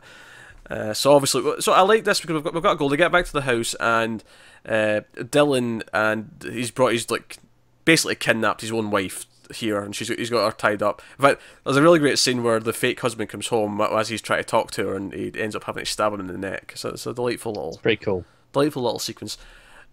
Uh, 0.69 0.93
so 0.93 1.13
obviously, 1.13 1.61
so 1.61 1.73
I 1.73 1.81
like 1.81 2.03
this 2.03 2.21
because 2.21 2.35
we've 2.35 2.43
got, 2.43 2.53
we've 2.53 2.63
got 2.63 2.73
a 2.73 2.77
goal. 2.77 2.89
They 2.89 2.97
get 2.97 3.11
back 3.11 3.25
to 3.25 3.33
the 3.33 3.41
house, 3.41 3.75
and 3.79 4.23
uh, 4.65 5.01
Dylan 5.15 5.83
and 5.93 6.29
he's 6.41 6.71
brought 6.71 6.91
he's 6.91 7.09
like 7.09 7.37
basically 7.85 8.15
kidnapped 8.15 8.61
his 8.61 8.71
own 8.71 8.91
wife 8.91 9.25
here, 9.53 9.79
and 9.79 9.95
she's 9.95 10.07
he's 10.09 10.29
got 10.29 10.45
her 10.45 10.51
tied 10.57 10.81
up. 10.83 11.01
In 11.17 11.23
fact, 11.23 11.41
there's 11.63 11.77
a 11.77 11.81
really 11.81 11.99
great 11.99 12.19
scene 12.19 12.43
where 12.43 12.59
the 12.59 12.73
fake 12.73 12.99
husband 12.99 13.29
comes 13.29 13.47
home 13.47 13.79
as 13.81 14.09
he's 14.09 14.21
trying 14.21 14.39
to 14.39 14.43
talk 14.47 14.71
to 14.71 14.87
her, 14.87 14.95
and 14.95 15.13
he 15.13 15.31
ends 15.37 15.55
up 15.55 15.63
having 15.65 15.83
to 15.85 15.89
stab 15.89 16.13
him 16.13 16.19
in 16.19 16.27
the 16.27 16.37
neck. 16.37 16.73
So 16.75 16.89
it's 16.89 17.05
a 17.07 17.13
delightful 17.13 17.53
little 17.53 17.79
Pretty 17.81 18.03
cool. 18.03 18.25
delightful 18.51 18.83
little 18.83 18.99
sequence. 18.99 19.37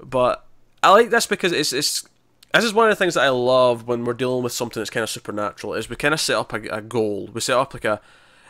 But 0.03 0.45
I 0.83 0.91
like 0.93 1.11
this 1.11 1.27
because 1.27 1.53
it's 1.53 1.73
it's 1.73 2.09
this 2.55 2.65
is 2.65 2.73
one 2.75 2.91
of 2.91 2.93
the 2.93 2.97
things 2.97 3.15
that 3.15 3.23
I 3.25 3.29
love 3.29 3.87
when 3.87 4.05
we're 4.05 4.15
dealing 4.15 4.43
with 4.43 4.53
something 4.53 4.81
that's 4.81 4.91
kind 4.91 5.05
of 5.05 5.11
supernatural. 5.11 5.75
Is 5.75 5.89
we 5.89 5.97
kind 5.97 6.15
of 6.15 6.21
set 6.21 6.37
up 6.37 6.53
a, 6.53 6.57
a 6.69 6.81
goal. 6.81 7.29
We 7.33 7.41
set 7.41 7.57
up 7.57 7.75
like 7.75 7.85
a, 7.85 8.01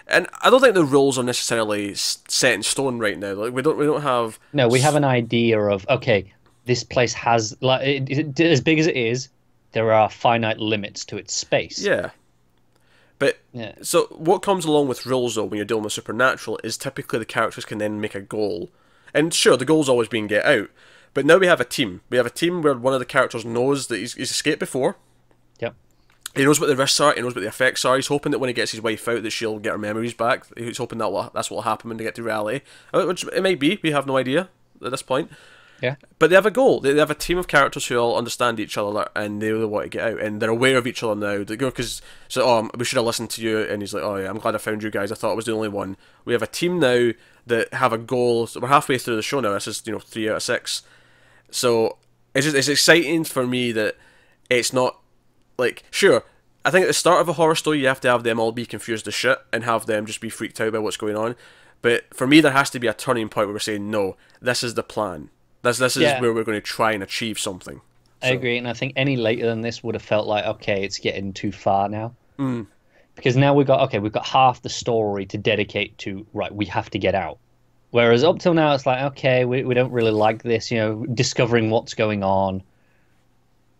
and 0.06 0.26
I 0.40 0.48
don't 0.50 0.60
think 0.60 0.74
the 0.74 0.84
rules 0.84 1.18
are 1.18 1.22
necessarily 1.24 1.94
set 1.94 2.54
in 2.54 2.62
stone 2.62 2.98
right 2.98 3.18
now. 3.18 3.34
Like 3.34 3.52
we 3.52 3.62
don't 3.62 3.76
we 3.76 3.84
don't 3.84 4.02
have 4.02 4.38
No, 4.52 4.68
we 4.68 4.80
have 4.80 4.94
an 4.94 5.04
idea 5.04 5.60
of 5.60 5.86
okay, 5.88 6.32
this 6.66 6.82
place 6.84 7.12
has 7.14 7.56
like 7.60 7.82
it, 7.86 8.08
it, 8.38 8.40
as 8.40 8.60
big 8.60 8.78
as 8.78 8.86
it 8.86 8.96
is, 8.96 9.28
there 9.72 9.92
are 9.92 10.08
finite 10.10 10.58
limits 10.58 11.04
to 11.06 11.16
its 11.16 11.34
space. 11.34 11.80
yeah. 11.80 12.10
But 13.18 13.38
Yeah. 13.52 13.74
so 13.82 14.04
what 14.10 14.38
comes 14.40 14.64
along 14.64 14.88
with 14.88 15.04
rules 15.04 15.34
though 15.34 15.44
when 15.44 15.58
you're 15.58 15.66
dealing 15.66 15.84
with 15.84 15.92
supernatural 15.92 16.58
is 16.64 16.78
typically 16.78 17.18
the 17.18 17.24
characters 17.26 17.64
can 17.66 17.78
then 17.78 18.00
make 18.00 18.14
a 18.14 18.20
goal, 18.20 18.70
and 19.12 19.32
sure 19.34 19.56
the 19.56 19.64
goal's 19.66 19.88
always 19.90 20.08
being 20.08 20.26
get 20.26 20.46
out. 20.46 20.70
But 21.12 21.26
now 21.26 21.36
we 21.36 21.46
have 21.46 21.60
a 21.60 21.64
team. 21.64 22.00
We 22.08 22.16
have 22.16 22.26
a 22.26 22.30
team 22.30 22.62
where 22.62 22.74
one 22.74 22.94
of 22.94 23.00
the 23.00 23.04
characters 23.06 23.44
knows 23.44 23.88
that 23.88 23.98
he's, 23.98 24.14
he's 24.14 24.30
escaped 24.30 24.60
before. 24.60 24.96
Yep. 25.58 25.74
He 26.36 26.44
knows 26.44 26.60
what 26.60 26.68
the 26.68 26.76
risks 26.76 27.00
are. 27.00 27.12
He 27.12 27.20
knows 27.20 27.34
what 27.34 27.40
the 27.42 27.48
effects 27.48 27.84
are. 27.84 27.96
He's 27.96 28.06
hoping 28.06 28.30
that 28.32 28.38
when 28.38 28.48
he 28.48 28.54
gets 28.54 28.70
his 28.70 28.80
wife 28.80 29.06
out, 29.08 29.22
that 29.24 29.30
she'll 29.30 29.58
get 29.58 29.72
her 29.72 29.78
memories 29.78 30.14
back. 30.14 30.44
He's 30.56 30.78
hoping 30.78 30.98
that 30.98 31.10
will, 31.10 31.28
that's 31.34 31.50
what 31.50 31.56
will 31.56 31.62
happen 31.62 31.88
when 31.88 31.96
they 31.98 32.04
get 32.04 32.14
to 32.14 32.22
reality, 32.22 32.60
Uh, 32.94 33.04
which 33.04 33.24
it 33.24 33.42
may 33.42 33.56
be. 33.56 33.80
We 33.82 33.90
have 33.90 34.06
no 34.06 34.16
idea 34.16 34.48
at 34.84 34.92
this 34.92 35.02
point. 35.02 35.30
Yeah. 35.80 35.96
But 36.18 36.30
they 36.30 36.36
have 36.36 36.46
a 36.46 36.50
goal. 36.50 36.80
They 36.80 36.92
they 36.92 36.98
have 36.98 37.10
a 37.10 37.14
team 37.14 37.38
of 37.38 37.48
characters 37.48 37.86
who 37.86 37.96
all 37.96 38.16
understand 38.16 38.60
each 38.60 38.76
other 38.76 39.08
and 39.16 39.40
they 39.40 39.50
really 39.50 39.66
want 39.66 39.84
to 39.84 39.88
get 39.88 40.12
out, 40.12 40.20
and 40.20 40.40
they're 40.40 40.50
aware 40.50 40.76
of 40.76 40.86
each 40.86 41.02
other 41.02 41.14
now. 41.14 41.44
They 41.44 41.56
go 41.56 41.70
because 41.70 42.02
so 42.28 42.42
oh 42.42 42.58
um, 42.58 42.70
we 42.76 42.84
should 42.84 42.96
have 42.96 43.06
listened 43.06 43.30
to 43.30 43.42
you, 43.42 43.60
and 43.60 43.82
he's 43.82 43.94
like 43.94 44.02
oh 44.02 44.16
yeah 44.16 44.28
I'm 44.28 44.38
glad 44.38 44.54
I 44.54 44.58
found 44.58 44.82
you 44.82 44.90
guys. 44.90 45.10
I 45.10 45.14
thought 45.14 45.32
I 45.32 45.36
was 45.36 45.46
the 45.46 45.52
only 45.52 45.68
one. 45.68 45.96
We 46.24 46.32
have 46.32 46.42
a 46.42 46.46
team 46.46 46.78
now 46.78 47.12
that 47.46 47.72
have 47.74 47.92
a 47.92 47.98
goal. 47.98 48.46
So 48.46 48.60
we're 48.60 48.68
halfway 48.68 48.98
through 48.98 49.16
the 49.16 49.22
show 49.22 49.40
now. 49.40 49.52
This 49.54 49.68
is 49.68 49.82
you 49.86 49.92
know 49.92 49.98
three 49.98 50.28
out 50.28 50.36
of 50.36 50.42
six. 50.42 50.82
So 51.50 51.98
it's 52.34 52.44
just 52.44 52.56
it's 52.56 52.68
exciting 52.68 53.24
for 53.24 53.46
me 53.46 53.72
that 53.72 53.96
it's 54.48 54.72
not 54.72 55.00
like 55.58 55.84
sure. 55.90 56.24
I 56.62 56.70
think 56.70 56.82
at 56.82 56.88
the 56.88 56.94
start 56.94 57.22
of 57.22 57.28
a 57.28 57.34
horror 57.34 57.54
story 57.54 57.80
you 57.80 57.86
have 57.86 58.02
to 58.02 58.08
have 58.08 58.22
them 58.22 58.38
all 58.38 58.52
be 58.52 58.66
confused 58.66 59.08
as 59.08 59.14
shit 59.14 59.38
and 59.50 59.64
have 59.64 59.86
them 59.86 60.04
just 60.04 60.20
be 60.20 60.28
freaked 60.28 60.60
out 60.60 60.74
by 60.74 60.78
what's 60.78 60.98
going 60.98 61.16
on. 61.16 61.36
But 61.80 62.14
for 62.14 62.26
me 62.26 62.42
there 62.42 62.52
has 62.52 62.68
to 62.70 62.78
be 62.78 62.86
a 62.86 62.92
turning 62.92 63.30
point 63.30 63.46
where 63.46 63.54
we're 63.54 63.60
saying 63.60 63.90
no, 63.90 64.16
this 64.42 64.62
is 64.62 64.74
the 64.74 64.82
plan. 64.82 65.30
This 65.62 65.78
this 65.78 65.96
is 65.96 66.02
Yeah. 66.02 66.20
where 66.20 66.32
we're 66.32 66.44
going 66.44 66.56
to 66.56 66.60
try 66.60 66.92
and 66.92 67.02
achieve 67.02 67.38
something. 67.38 67.80
I 68.22 68.28
agree, 68.28 68.58
and 68.58 68.68
I 68.68 68.74
think 68.74 68.92
any 68.96 69.16
later 69.16 69.46
than 69.46 69.62
this 69.62 69.82
would 69.82 69.94
have 69.94 70.02
felt 70.02 70.26
like 70.26 70.44
okay, 70.44 70.82
it's 70.84 70.98
getting 70.98 71.32
too 71.32 71.52
far 71.52 71.88
now. 71.88 72.14
Mm. 72.38 72.66
Because 73.14 73.36
now 73.36 73.54
we've 73.54 73.66
got 73.66 73.80
okay, 73.82 73.98
we've 73.98 74.12
got 74.12 74.26
half 74.26 74.62
the 74.62 74.68
story 74.68 75.26
to 75.26 75.38
dedicate 75.38 75.96
to 75.98 76.26
right. 76.32 76.54
We 76.54 76.66
have 76.66 76.90
to 76.90 76.98
get 76.98 77.14
out. 77.14 77.38
Whereas 77.90 78.22
up 78.22 78.38
till 78.38 78.54
now, 78.54 78.74
it's 78.74 78.86
like 78.86 79.02
okay, 79.12 79.44
we 79.44 79.64
we 79.64 79.74
don't 79.74 79.90
really 79.92 80.12
like 80.12 80.42
this, 80.42 80.70
you 80.70 80.78
know, 80.78 81.06
discovering 81.06 81.70
what's 81.70 81.94
going 81.94 82.22
on. 82.22 82.62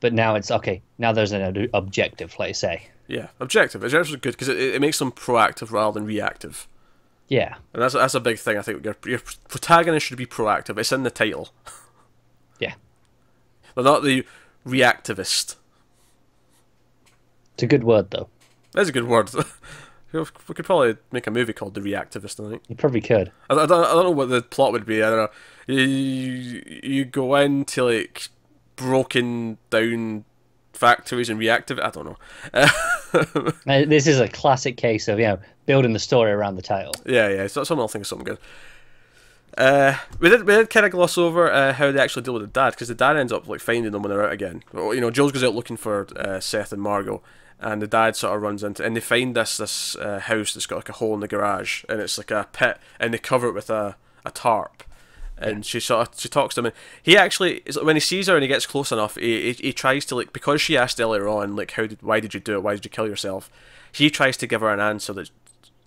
But 0.01 0.13
now 0.15 0.35
it's 0.35 0.51
okay. 0.51 0.81
Now 0.99 1.13
there's 1.13 1.33
an 1.33 1.43
ob- 1.43 1.71
objective, 1.75 2.35
let's 2.39 2.59
say. 2.59 2.89
Yeah, 3.07 3.29
objective. 3.41 3.83
Objective 3.83 4.15
is 4.15 4.21
good 4.21 4.33
because 4.33 4.49
it, 4.49 4.59
it 4.59 4.81
makes 4.81 4.99
them 4.99 5.13
proactive 5.13 5.71
rather 5.73 5.99
than 5.99 6.07
reactive, 6.07 6.67
Yeah, 7.31 7.55
and 7.73 7.81
that's 7.81 7.95
that's 7.95 8.15
a 8.15 8.21
big 8.21 8.39
thing. 8.39 8.59
I 8.59 8.63
think 8.63 8.85
your 8.85 8.97
your 9.07 9.21
protagonist 9.49 10.05
should 10.05 10.19
be 10.19 10.27
proactive. 10.27 10.77
It's 10.77 10.91
in 10.91 11.05
the 11.05 11.13
title. 11.13 11.51
yeah. 12.59 12.75
They're 13.75 13.85
not 13.85 14.03
the 14.03 14.27
reactivist. 14.67 15.55
It's 17.55 17.63
a 17.63 17.67
good 17.69 17.85
word 17.85 18.11
though. 18.11 18.29
That's 18.73 18.89
a 18.89 18.93
good 18.93 19.07
word. 19.07 19.31
we 20.13 20.25
could 20.25 20.65
probably 20.65 20.97
make 21.13 21.29
a 21.29 21.31
movie 21.31 21.53
called 21.53 21.75
The 21.75 21.81
Reactivist. 21.81 22.45
I 22.45 22.51
think. 22.51 22.63
You 22.69 22.75
probably 22.75 23.01
could. 23.01 23.31
I, 23.49 23.55
I, 23.55 23.67
don't, 23.67 23.85
I 23.85 23.93
don't 23.93 24.05
know 24.05 24.11
what 24.11 24.29
the 24.29 24.43
plot 24.43 24.73
would 24.73 24.87
be. 24.87 25.03
I 25.03 25.11
don't 25.11 25.19
know. 25.19 25.75
You, 25.75 26.81
you, 26.83 27.05
go 27.05 27.37
into 27.37 27.85
like 27.85 28.29
broken 28.75 29.59
down 29.71 30.25
factories 30.73 31.29
and 31.29 31.39
reactive. 31.39 31.79
I 31.79 31.91
don't 31.91 32.07
know. 32.07 32.17
This 33.87 34.07
is 34.07 34.19
a 34.19 34.29
classic 34.29 34.77
case 34.77 35.07
of 35.07 35.19
you 35.19 35.27
know 35.27 35.39
building 35.71 35.93
the 35.93 36.01
story 36.01 36.33
around 36.33 36.57
the 36.57 36.63
title. 36.63 36.93
Yeah, 37.07 37.29
yeah. 37.29 37.47
So 37.47 37.63
someone 37.63 37.85
will 37.85 37.89
think 37.89 38.03
of 38.03 38.09
something 38.09 38.25
good. 38.25 38.39
Uh, 39.57 39.97
we 40.19 40.29
did 40.29 40.45
we 40.45 40.55
did 40.55 40.69
kind 40.69 40.85
of 40.85 40.91
gloss 40.91 41.17
over 41.17 41.49
uh, 41.49 41.73
how 41.73 41.93
they 41.93 42.01
actually 42.01 42.23
deal 42.23 42.35
with 42.35 42.43
the 42.43 42.49
dad 42.49 42.71
because 42.71 42.89
the 42.89 42.95
dad 42.95 43.17
ends 43.17 43.33
up 43.33 43.47
like 43.47 43.61
finding 43.61 43.93
them 43.93 44.03
when 44.03 44.11
they're 44.11 44.27
out 44.27 44.33
again. 44.33 44.65
You 44.75 45.01
know, 45.01 45.13
Jules 45.13 45.31
goes 45.31 45.45
out 45.45 45.55
looking 45.55 45.77
for 45.77 46.09
uh, 46.17 46.41
Seth 46.41 46.73
and 46.73 46.83
Margot, 46.83 47.23
and 47.61 47.81
the 47.81 47.87
dad 47.87 48.17
sort 48.17 48.35
of 48.35 48.43
runs 48.43 48.65
into 48.65 48.85
and 48.85 48.97
they 48.97 49.01
find 49.01 49.37
this 49.37 49.59
this 49.59 49.95
uh, 49.95 50.19
house 50.19 50.55
that's 50.55 50.67
got 50.67 50.77
like 50.77 50.89
a 50.89 50.95
hole 50.95 51.15
in 51.15 51.21
the 51.21 51.29
garage 51.29 51.85
and 51.89 52.01
it's 52.01 52.19
like 52.19 52.33
a 52.33 52.49
pit 52.53 52.79
and 52.99 53.15
they 53.15 53.19
cover 53.19 53.47
it 53.47 53.55
with 53.55 53.71
a, 53.71 53.95
a 54.25 54.33
tarp. 54.33 54.83
And 55.39 55.65
she 55.65 55.79
sort 55.79 56.09
of 56.09 56.21
she 56.21 56.29
talks 56.29 56.57
to 56.57 56.63
him, 56.63 56.67
and 56.67 56.75
he 57.01 57.17
actually 57.17 57.63
is 57.65 57.81
when 57.81 57.95
he 57.95 58.01
sees 58.01 58.27
her 58.27 58.35
and 58.35 58.43
he 58.43 58.49
gets 58.49 58.67
close 58.67 58.91
enough, 58.91 59.15
he, 59.15 59.53
he, 59.53 59.67
he 59.69 59.73
tries 59.73 60.05
to 60.07 60.17
like 60.17 60.33
because 60.33 60.61
she 60.61 60.77
asked 60.77 61.01
earlier 61.01 61.29
on 61.29 61.55
like 61.55 61.71
how 61.73 61.87
did 61.87 62.03
why 62.03 62.19
did 62.19 62.35
you 62.35 62.41
do 62.41 62.55
it 62.55 62.63
why 62.65 62.75
did 62.75 62.85
you 62.85 62.91
kill 62.91 63.07
yourself, 63.07 63.51
he 63.93 64.11
tries 64.11 64.37
to 64.39 64.47
give 64.47 64.61
her 64.61 64.73
an 64.73 64.81
answer 64.81 65.13
that 65.13 65.31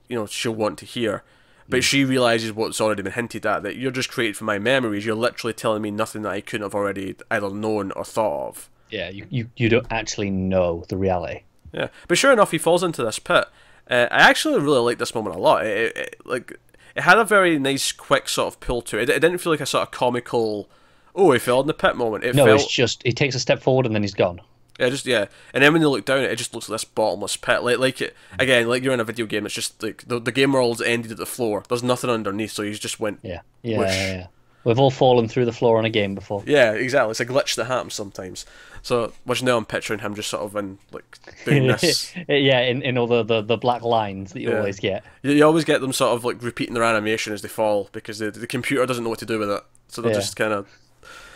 you 0.10 0.18
know 0.18 0.26
she'll 0.26 0.54
want 0.54 0.78
to 0.80 0.86
hear, 0.86 1.24
but 1.70 1.84
she 1.84 2.04
realizes 2.06 2.52
what's 2.54 2.80
already 2.82 3.02
been 3.04 3.14
hinted 3.14 3.46
at 3.46 3.64
that 3.64 3.76
you're 3.78 3.92
just 3.92 4.10
created 4.10 4.38
from 4.38 4.48
my 4.48 4.60
memories. 4.60 5.06
You're 5.06 5.16
literally 5.16 5.54
telling 5.54 5.82
me 5.82 5.92
nothing 5.92 6.24
that 6.24 6.30
I 6.32 6.42
couldn't 6.42 6.66
have 6.66 6.76
already 6.76 7.16
either 7.32 7.50
known 7.50 7.92
or 7.92 8.04
thought 8.06 8.48
of. 8.50 8.70
Yeah, 8.90 9.10
you, 9.10 9.26
you, 9.30 9.50
you 9.56 9.70
don't 9.70 9.88
actually 9.90 10.30
know 10.30 10.86
the 10.88 10.98
reality. 10.98 11.42
Yeah, 11.72 11.88
but 12.08 12.18
sure 12.18 12.32
enough, 12.32 12.52
he 12.52 12.58
falls 12.60 12.84
into 12.84 13.04
this 13.04 13.18
pit. 13.18 13.46
Uh, 13.90 14.08
I 14.12 14.30
actually 14.30 14.60
really 14.60 14.80
like 14.82 15.00
this 15.00 15.16
moment 15.16 15.36
a 15.36 15.40
lot. 15.40 15.66
It, 15.66 15.78
it, 15.78 15.98
it- 15.98 16.16
like 16.26 16.60
it 16.96 17.02
had 17.02 17.18
a 17.18 17.26
very 17.26 17.58
nice, 17.58 17.92
quick 17.92 18.30
sort 18.30 18.54
of 18.54 18.60
pull 18.60 18.84
to 18.84 19.00
it. 19.00 19.10
It, 19.10 19.16
it 19.16 19.20
didn't 19.20 19.40
feel 19.40 19.52
like 19.52 19.62
a 19.62 19.66
sort 19.66 19.82
of 19.88 19.92
comical. 19.92 20.70
Oh, 21.16 21.32
he 21.32 21.40
fell 21.40 21.62
in 21.62 21.66
the 21.68 21.74
pit 21.74 21.96
moment. 21.96 22.24
It 22.24 22.36
No, 22.36 22.46
felt 22.46 22.62
it's 22.62 22.72
just 22.72 23.02
he 23.04 23.12
takes 23.14 23.34
a 23.34 23.40
step 23.40 23.62
forward 23.64 23.88
and 23.88 23.96
then 23.96 24.04
he's 24.04 24.14
gone. 24.14 24.42
Yeah, 24.80 24.90
just 24.90 25.06
yeah. 25.06 25.26
And 25.54 25.64
then 25.64 25.74
when 25.74 25.82
you 25.82 25.90
look 25.90 26.06
down, 26.06 26.20
it 26.20 26.36
just 26.36 26.54
looks 26.54 26.70
like 26.70 26.76
this 26.76 26.86
bottomless 26.86 27.38
pit. 27.38 27.64
Like 27.64 27.78
like 27.78 28.02
it 28.02 28.16
mm. 28.34 28.42
again, 28.42 28.68
like 28.68 28.84
you're 28.84 28.94
in 28.94 29.00
a 29.00 29.06
video 29.06 29.26
game. 29.26 29.46
It's 29.46 29.56
just 29.56 29.82
like 29.84 30.04
the 30.08 30.20
the 30.20 30.32
game 30.32 30.54
world's 30.54 30.82
ended 30.82 31.12
at 31.12 31.18
the 31.18 31.26
floor. 31.26 31.64
There's 31.68 31.84
nothing 31.84 32.10
underneath, 32.10 32.52
so 32.52 32.62
you 32.64 32.74
just 32.74 33.00
went 33.00 33.20
Yeah, 33.22 33.42
yeah, 33.62 33.80
yeah, 33.80 34.14
yeah. 34.16 34.28
We've 34.64 34.80
all 34.80 34.92
fallen 34.92 35.28
through 35.28 35.46
the 35.46 35.52
floor 35.52 35.78
in 35.78 35.84
a 35.84 35.90
game 35.90 36.16
before. 36.16 36.42
Yeah, 36.46 36.72
exactly. 36.72 37.12
It's 37.12 37.20
a 37.20 37.26
glitch 37.26 37.56
that 37.56 37.66
happens 37.66 37.96
sometimes. 37.96 38.46
So, 38.82 39.12
which 39.26 39.44
now 39.44 39.58
I'm 39.58 39.66
picturing 39.66 40.00
him 40.00 40.16
just 40.16 40.30
sort 40.30 40.44
of 40.44 40.56
in 40.56 40.78
like 40.94 41.18
doing 41.44 41.68
this. 41.68 42.14
yeah, 42.30 42.62
in, 42.62 42.82
in 42.82 42.98
all 42.98 43.08
the, 43.08 43.24
the, 43.24 43.42
the 43.42 43.58
black 43.58 43.82
lines 43.82 44.32
that 44.32 44.40
you 44.40 44.52
Yeah. 44.52 44.60
always 44.60 44.80
get. 44.80 45.04
you, 45.22 45.32
you 45.34 45.46
always 45.46 45.66
get 45.66 45.82
them 45.82 45.92
sort 45.92 46.16
of 46.16 46.24
like 46.24 46.42
repeating 46.42 46.76
their 46.76 46.84
animation 46.84 47.34
as 47.34 47.42
they 47.42 47.50
fall 47.50 47.90
because 47.92 48.20
the 48.20 48.32
the 48.32 48.48
computer 48.48 48.86
doesn't 48.86 49.04
know 49.04 49.10
what 49.10 49.20
to 49.20 49.26
do 49.26 49.38
with 49.38 49.50
it. 49.50 49.64
So 49.90 50.02
they're 50.02 50.14
just 50.14 50.38
kind 50.38 50.54
of 50.54 50.68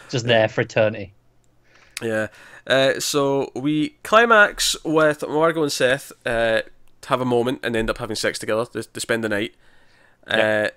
Just 0.10 0.26
there 0.26 0.48
for 0.48 0.62
eternity. 0.62 1.14
Yeah. 2.02 2.28
Uh, 2.66 3.00
so 3.00 3.52
we 3.56 3.90
climax 4.04 4.76
with 4.84 5.24
Margot 5.28 5.64
and 5.64 5.72
Seth 5.72 6.12
uh, 6.26 6.62
have 7.08 7.22
a 7.22 7.26
moment 7.26 7.60
and 7.64 7.76
end 7.76 7.90
up 7.90 7.98
having 7.98 8.16
sex 8.16 8.38
together. 8.40 8.66
to, 8.66 8.88
they 8.92 9.00
spend 9.00 9.24
the 9.24 9.30
night. 9.30 9.56
Uh, 10.26 10.38
Yeah. 10.38 10.70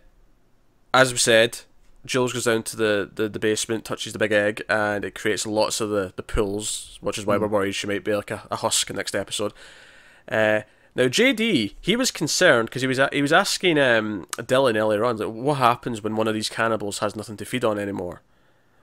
As 0.92 1.12
we 1.12 1.18
said, 1.18 1.60
Jules 2.04 2.32
goes 2.32 2.44
down 2.44 2.64
to 2.64 2.76
the, 2.76 3.10
the, 3.14 3.28
the 3.28 3.38
basement, 3.38 3.84
touches 3.84 4.12
the 4.12 4.18
big 4.18 4.32
egg, 4.32 4.62
and 4.68 5.04
it 5.04 5.14
creates 5.14 5.46
lots 5.46 5.80
of 5.80 5.90
the, 5.90 6.12
the 6.16 6.22
pools, 6.22 6.98
which 7.00 7.16
is 7.16 7.26
why 7.26 7.36
we're 7.36 7.46
worried 7.46 7.74
she 7.76 7.86
might 7.86 8.02
be 8.02 8.14
like 8.14 8.30
a, 8.32 8.42
a 8.50 8.56
husk 8.56 8.90
in 8.90 8.96
the 8.96 9.00
next 9.00 9.14
episode. 9.14 9.52
Uh, 10.28 10.62
Now 10.96 11.04
JD, 11.04 11.74
he 11.80 11.94
was 11.96 12.10
concerned 12.10 12.68
because 12.68 12.82
he 12.82 12.88
was 12.88 12.98
he 13.12 13.22
was 13.22 13.32
asking 13.32 13.78
um, 13.78 14.26
Dylan 14.36 14.76
earlier 14.76 15.04
on, 15.04 15.18
like, 15.18 15.28
what 15.28 15.58
happens 15.58 16.02
when 16.02 16.16
one 16.16 16.26
of 16.26 16.34
these 16.34 16.48
cannibals 16.48 16.98
has 16.98 17.14
nothing 17.14 17.36
to 17.36 17.44
feed 17.44 17.64
on 17.64 17.78
anymore? 17.78 18.22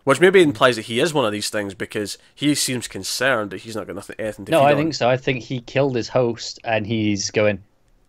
Which 0.08 0.22
maybe 0.22 0.42
implies 0.42 0.78
that 0.78 0.84
he 0.84 1.02
is 1.02 1.14
one 1.14 1.26
of 1.26 1.34
these 1.34 1.50
things 1.50 1.74
because 1.74 2.18
he 2.34 2.56
seems 2.56 2.88
concerned 2.88 3.52
that 3.52 3.64
he's 3.64 3.76
not 3.76 3.88
got 3.88 3.98
nothing 3.98 4.16
anything 4.18 4.46
to 4.46 4.52
no, 4.54 4.62
I 4.62 4.72
on. 4.72 4.78
think 4.78 4.94
so. 4.94 5.10
I 5.10 5.18
think 5.18 5.44
he 5.44 5.60
killed 5.60 5.98
his 5.98 6.08
host, 6.08 6.60
and 6.64 6.88
he's 6.88 7.30
going, 7.30 7.62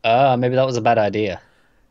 "Ah, 0.04 0.36
maybe 0.36 0.54
that 0.54 0.64
was 0.64 0.76
a 0.76 0.80
bad 0.80 0.96
idea." 0.96 1.40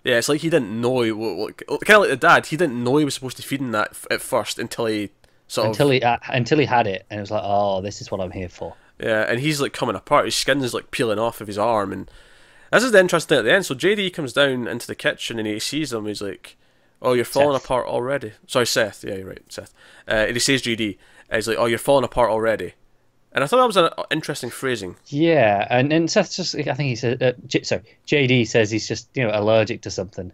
Yeah, 0.06 0.18
it's 0.18 0.30
like 0.30 0.40
he 0.40 0.50
didn't 0.50 0.80
know. 0.80 1.02
Kind 1.02 1.90
of 1.90 2.02
like 2.04 2.10
the 2.10 2.16
dad, 2.16 2.46
he 2.46 2.56
didn't 2.56 2.82
know 2.82 2.96
he 2.96 3.04
was 3.04 3.16
supposed 3.16 3.36
to 3.36 3.44
feed 3.44 3.60
him 3.60 3.74
that 3.74 3.98
at 4.10 4.22
first 4.22 4.58
until 4.58 4.86
he 4.86 5.10
sort 5.50 5.68
Until 5.68 5.88
of 5.88 5.94
he 5.96 6.02
uh, 6.02 6.18
until 6.30 6.60
he 6.60 6.66
had 6.66 6.88
it, 6.88 7.06
and 7.10 7.18
it 7.18 7.22
was 7.22 7.32
like, 7.32 7.44
"Oh, 7.44 7.82
this 7.82 8.00
is 8.00 8.10
what 8.10 8.22
I'm 8.22 8.32
here 8.32 8.48
for." 8.48 8.76
yeah, 9.00 9.26
and 9.28 9.42
he's 9.42 9.60
like 9.60 9.74
coming 9.74 9.98
apart. 9.98 10.24
His 10.24 10.36
skin 10.36 10.64
is 10.64 10.74
like 10.74 10.90
peeling 10.90 11.20
off 11.20 11.42
of 11.42 11.48
his 11.48 11.58
arm, 11.58 11.92
and 11.92 12.10
this 12.72 12.84
is 12.84 12.94
the 12.94 13.00
interesting 13.02 13.28
thing 13.28 13.40
at 13.40 13.44
the 13.44 13.54
end. 13.54 13.66
So 13.66 13.76
JD 13.76 14.14
comes 14.14 14.32
down 14.32 14.70
into 14.70 14.88
the 14.88 14.96
kitchen 14.96 15.38
and 15.38 15.46
he 15.46 15.60
sees 15.60 15.92
him. 15.92 16.06
He's 16.06 16.22
like, 16.22 16.56
"Oh, 17.02 17.14
you're 17.14 17.26
falling 17.26 17.56
Seth. 17.58 17.66
apart 17.66 17.88
already." 17.88 18.34
Sorry, 18.48 18.66
Seth. 18.68 19.04
Yeah, 19.08 19.16
you're 19.16 19.28
right, 19.28 19.44
Seth. 19.50 19.74
Uh, 20.08 20.26
and 20.28 20.36
he 20.36 20.40
says 20.40 20.62
JD. 20.62 20.98
And 21.30 21.36
he's 21.38 21.48
like, 21.48 21.58
"Oh, 21.58 21.66
you're 21.66 21.78
falling 21.80 22.06
apart 22.06 22.30
already." 22.30 22.74
And 23.34 23.44
I 23.44 23.48
thought 23.48 23.58
that 23.58 23.68
was 23.68 23.78
an 23.78 23.90
interesting 24.10 24.50
phrasing. 24.50 24.96
Yeah, 25.08 25.68
and 25.70 25.92
and 25.94 26.10
Seth 26.10 26.36
just, 26.36 26.56
I 26.56 26.64
think 26.64 26.90
he 26.90 26.96
said, 26.96 27.22
uh, 27.22 27.34
J- 27.46 27.64
sorry, 27.64 27.84
JD 28.08 28.48
says 28.48 28.72
he's 28.72 28.88
just 28.88 29.10
you 29.14 29.24
know 29.24 29.32
allergic 29.34 29.82
to 29.82 29.92
something, 29.92 30.32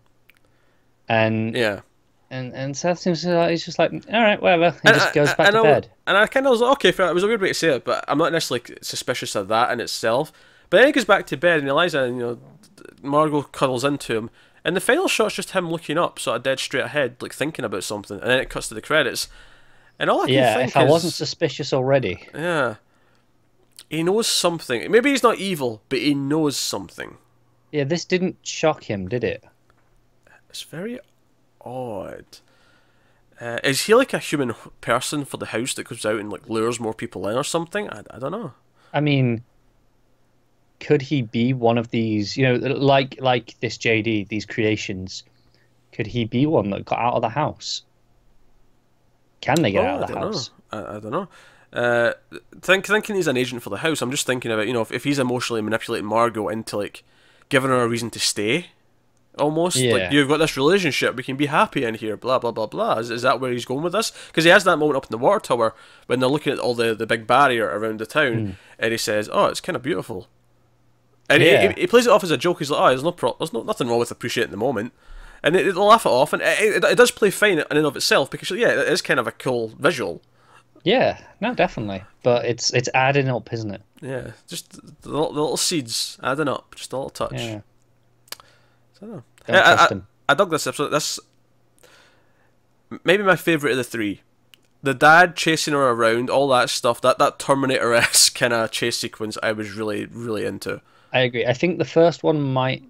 and 1.10 1.56
Yeah. 1.56 1.82
and 2.30 2.54
and 2.54 2.78
Seth 2.78 2.99
seems 2.99 3.21
to 3.23 3.36
like 3.36 3.52
he's 3.52 3.65
just 3.65 3.80
like, 3.80 3.91
all 3.91 4.21
right, 4.21 4.41
whatever, 4.41 4.71
he 4.71 4.80
And 4.86 4.95
just 4.95 5.10
I- 5.10 5.13
goes 5.13 5.34
back 5.34 5.52
to 5.52 5.60
I- 5.60 5.63
bed. 5.63 5.89
And 6.08 6.17
I 6.17 6.28
kind 6.28 6.45
of 6.45 6.52
was 6.52 6.62
like, 6.62 6.71
okay, 6.73 6.91
fair. 6.91 7.08
It 7.08 7.13
was 7.13 7.23
a 7.23 7.28
weird 7.28 7.41
way 7.41 7.49
to 7.49 7.54
say 7.54 7.69
it, 7.76 7.84
but 7.86 8.04
I'm 8.08 8.17
not 8.17 8.32
necessarily 8.32 8.63
suspicious 8.82 9.36
of 9.36 9.47
that 9.49 9.71
in 9.71 9.80
itself. 9.80 10.32
But 10.69 10.78
then 10.78 10.88
he 10.88 10.93
goes 10.93 11.06
back 11.06 11.26
to 11.28 11.38
bed, 11.38 11.60
and 11.60 11.67
Eliza, 11.67 12.04
and 12.04 12.17
you 12.17 12.21
know, 12.23 12.39
Margot 13.02 13.43
cuddles 13.43 13.84
into 13.84 14.15
him, 14.15 14.30
and 14.65 14.76
the 14.76 14.82
final 14.82 15.08
shot's 15.08 15.36
just 15.36 15.52
him 15.52 15.69
looking 15.69 15.97
up, 15.97 16.19
sort 16.19 16.38
of 16.38 16.43
dead 16.43 16.60
straight 16.60 16.86
ahead, 16.86 17.17
like 17.21 17.34
thinking 17.34 17.65
about 17.65 17.84
something, 17.84 18.19
and 18.19 18.30
then 18.30 18.39
it 18.39 18.49
cuts 18.49 18.67
to 18.69 18.73
the 18.76 18.82
credits, 18.82 19.28
and 19.99 20.10
all 20.10 20.21
I 20.21 20.30
can 20.30 20.43
Yeah, 20.43 20.43
think 20.43 20.76
if 20.76 20.76
I 20.76 20.82
is, 20.82 20.84
wasn't 20.84 21.13
suspicious 21.13 21.71
already, 21.71 22.28
yeah, 22.34 22.76
he 23.89 24.04
knows 24.04 24.28
something. 24.28 24.89
Maybe 24.91 25.12
he's 25.12 25.23
not 25.23 25.38
evil, 25.38 25.82
but 25.89 25.99
he 25.99 26.13
knows 26.13 26.58
something. 26.58 27.17
yeah, 27.73 27.84
this 27.84 28.06
didn't 28.06 28.38
shock 28.47 28.86
him, 28.86 29.10
did 29.10 29.21
it? 29.26 29.43
It's 30.49 30.62
very 30.62 30.99
odd. 31.62 32.26
Uh, 33.41 33.60
is 33.63 33.82
he 33.86 33.95
like 33.95 34.13
a 34.13 34.19
human 34.19 34.54
person 34.82 35.26
for 35.26 35.38
the 35.38 35.47
house 35.47 35.73
that 35.73 35.88
goes 35.88 36.06
out 36.06 36.19
and 36.19 36.32
like 36.32 36.47
lures 36.49 36.80
more 36.80 36.93
people 36.93 37.28
in 37.28 37.36
or 37.36 37.43
something? 37.43 37.89
I, 37.89 38.04
I 38.12 38.19
don't 38.19 38.32
know. 38.32 38.54
I 38.93 39.02
mean, 39.02 39.43
could 40.80 41.02
he 41.02 41.22
be 41.22 41.54
one 41.54 41.78
of 41.78 41.90
these? 41.92 42.36
You 42.38 42.46
know, 42.46 42.56
like 42.76 43.18
like 43.22 43.56
this 43.62 43.78
JD, 43.78 44.28
these 44.28 44.46
creations. 44.46 45.24
Could 45.92 46.08
he 46.08 46.26
be 46.26 46.46
one 46.46 46.70
that 46.72 46.86
got 46.86 47.00
out 47.00 47.14
of 47.14 47.22
the 47.22 47.30
house? 47.30 47.84
Can 49.42 49.62
they 49.62 49.72
get 49.72 49.86
Oh, 49.86 49.88
out 49.88 50.00
I 50.00 50.02
of 50.04 50.08
the 50.08 50.14
don't 50.14 50.24
house? 50.24 50.52
know. 50.72 50.80
I, 50.80 50.96
I 50.96 51.00
don't 51.00 51.12
know. 51.12 51.28
Uh, 51.74 52.14
think 52.62 52.86
thinking 52.86 53.16
he's 53.16 53.28
an 53.28 53.38
agent 53.38 53.64
for 53.64 53.70
the 53.70 53.78
house. 53.78 54.02
I'm 54.02 54.12
just 54.12 54.26
thinking 54.28 54.52
about 54.52 54.68
you 54.68 54.74
know 54.74 54.82
if, 54.82 54.92
if 54.92 55.04
he's 55.04 55.20
emotionally 55.20 55.62
manipulating 55.62 56.08
Margot 56.08 56.48
into 56.50 56.78
like 56.78 57.04
giving 57.50 57.70
her 57.72 57.82
a 57.82 57.88
reason 57.88 58.10
to 58.12 58.20
stay, 58.20 58.68
almost 59.40 59.78
Yeah. 59.78 59.94
like 59.94 60.12
you've 60.12 60.28
got 60.28 60.38
this 60.38 60.56
relationship, 60.56 61.16
we 61.16 61.24
can 61.24 61.36
be 61.36 61.48
happy 61.48 61.84
in 61.84 61.96
here. 61.96 62.16
Blah 62.16 62.40
blah 62.40 62.52
blah 62.52 62.68
blah. 62.68 63.00
Is, 63.00 63.10
is 63.10 63.24
that 63.24 63.40
where 63.40 63.52
he's 63.52 63.66
going 63.66 63.82
with 63.84 63.94
this? 63.94 64.12
Because 64.28 64.44
he 64.44 64.52
has 64.52 64.64
that 64.66 64.78
moment 64.78 64.98
up 64.98 65.06
in 65.06 65.12
the 65.12 65.18
water 65.18 65.40
tower 65.40 65.74
when 66.06 66.20
they're 66.20 66.30
looking 66.30 66.54
at 66.54 66.60
all 66.60 66.76
the 66.76 66.94
the 66.94 67.08
big 67.08 67.26
barrier 67.28 67.66
around 67.68 68.00
the 68.00 68.06
town, 68.06 68.34
Hmm. 68.46 68.52
and 68.78 68.92
he 68.92 68.98
says, 68.98 69.28
"Oh, 69.34 69.46
it's 69.48 69.62
kind 69.62 69.76
of 69.76 69.82
beautiful." 69.82 70.28
And 71.30 71.42
he- 71.42 71.52
Yeah. 71.52 71.74
he, 71.74 71.82
he 71.82 71.88
plays 71.88 72.06
it 72.06 72.12
off 72.12 72.24
as 72.24 72.32
a 72.32 72.38
joke. 72.38 72.60
He's 72.60 72.70
like, 72.72 72.82
"Oh, 72.82 72.88
there's 72.90 73.04
no 73.04 73.12
pro- 73.12 73.36
there's 73.40 73.54
no 73.54 73.64
nothing 73.64 73.88
wrong 73.88 74.00
with 74.00 74.12
appreciating 74.12 74.52
the 74.52 74.58
moment." 74.58 74.94
And 75.42 75.56
they, 75.56 75.64
they 75.64 75.72
laugh 75.72 76.06
it 76.06 76.10
off, 76.10 76.32
and 76.34 76.42
it, 76.42 76.60
it, 76.60 76.84
it 76.84 76.96
does 76.98 77.12
play 77.12 77.30
fine 77.30 77.60
in 77.60 77.66
and 77.70 77.86
of 77.86 77.96
itself 77.96 78.30
because 78.32 78.50
yeah, 78.52 78.70
it 78.70 78.88
is 78.88 79.02
kind 79.02 79.20
of 79.20 79.28
a 79.28 79.32
cool 79.32 79.70
visual. 79.80 80.22
Yeah, 80.84 81.22
no, 81.42 81.54
definitely. 81.54 82.04
But 82.24 82.46
it's 82.46 82.72
it's 82.74 82.90
adding 82.94 83.30
up, 83.30 83.52
isn't 83.54 83.72
it? 83.72 83.82
Yeah, 84.02 84.32
just 84.48 84.72
the 85.02 85.10
little, 85.10 85.32
the 85.34 85.42
little 85.42 85.58
seeds 85.58 86.18
adding 86.24 86.48
up, 86.50 86.76
just 86.76 86.92
a 86.94 86.98
little 86.98 87.10
touch. 87.10 87.34
Yeah. 87.42 87.62
I. 89.02 89.06
Yeah, 89.50 89.60
I, 89.60 89.86
I, 89.86 89.88
him. 89.90 90.08
I 90.30 90.34
dug 90.34 90.50
this 90.52 90.68
episode. 90.68 90.90
This 90.90 91.20
maybe 93.04 93.24
my 93.24 93.36
favorite 93.36 93.72
of 93.72 93.78
the 93.78 93.84
three. 93.84 94.22
The 94.82 94.94
dad 94.94 95.36
chasing 95.38 95.74
her 95.74 95.90
around, 95.90 96.30
all 96.30 96.50
that 96.50 96.70
stuff, 96.70 97.00
that 97.02 97.18
that 97.18 97.40
Terminator 97.40 97.94
esque 97.94 98.36
kind 98.40 98.54
of 98.54 98.72
chase 98.72 98.98
sequence, 98.98 99.38
I 99.42 99.52
was 99.54 99.72
really 99.74 100.06
really 100.06 100.46
into. 100.46 100.82
I 101.13 101.21
agree. 101.21 101.45
I 101.45 101.54
think 101.54 101.78
the 101.78 101.86
first 101.86 102.23
one 102.23 102.41
might 102.41 102.84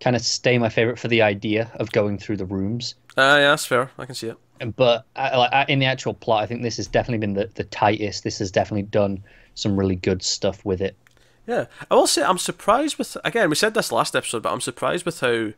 kind 0.00 0.16
of 0.16 0.22
stay 0.22 0.56
my 0.58 0.68
favorite 0.70 0.98
for 0.98 1.08
the 1.08 1.20
idea 1.22 1.70
of 1.74 1.92
going 1.92 2.18
through 2.18 2.38
the 2.38 2.46
rooms. 2.46 2.94
Ah, 3.18 3.36
yeah, 3.36 3.50
that's 3.50 3.66
fair. 3.66 3.90
I 3.98 4.06
can 4.06 4.14
see 4.14 4.28
it. 4.28 4.76
But 4.76 5.04
I, 5.14 5.36
like, 5.36 5.52
I- 5.52 5.66
in 5.68 5.78
the 5.78 5.86
actual 5.86 6.14
plot, 6.14 6.42
I 6.42 6.46
think 6.46 6.62
this 6.62 6.76
has 6.78 6.86
definitely 6.86 7.18
been 7.18 7.34
the, 7.34 7.50
the 7.54 7.64
tightest. 7.64 8.24
This 8.24 8.38
has 8.38 8.50
definitely 8.50 8.82
done 8.84 9.22
some 9.54 9.78
really 9.78 9.96
good 9.96 10.22
stuff 10.22 10.64
with 10.64 10.80
it. 10.80 10.96
Yeah, 11.46 11.66
I 11.90 11.94
will 11.94 12.06
say 12.06 12.22
I'm 12.22 12.38
surprised 12.38 12.96
with. 12.98 13.16
Again, 13.24 13.48
we 13.50 13.56
said 13.56 13.74
this 13.74 13.90
last 13.92 14.14
episode, 14.16 14.42
but 14.42 14.52
I'm 14.52 14.60
surprised 14.60 15.04
with 15.04 15.20
how. 15.20 15.52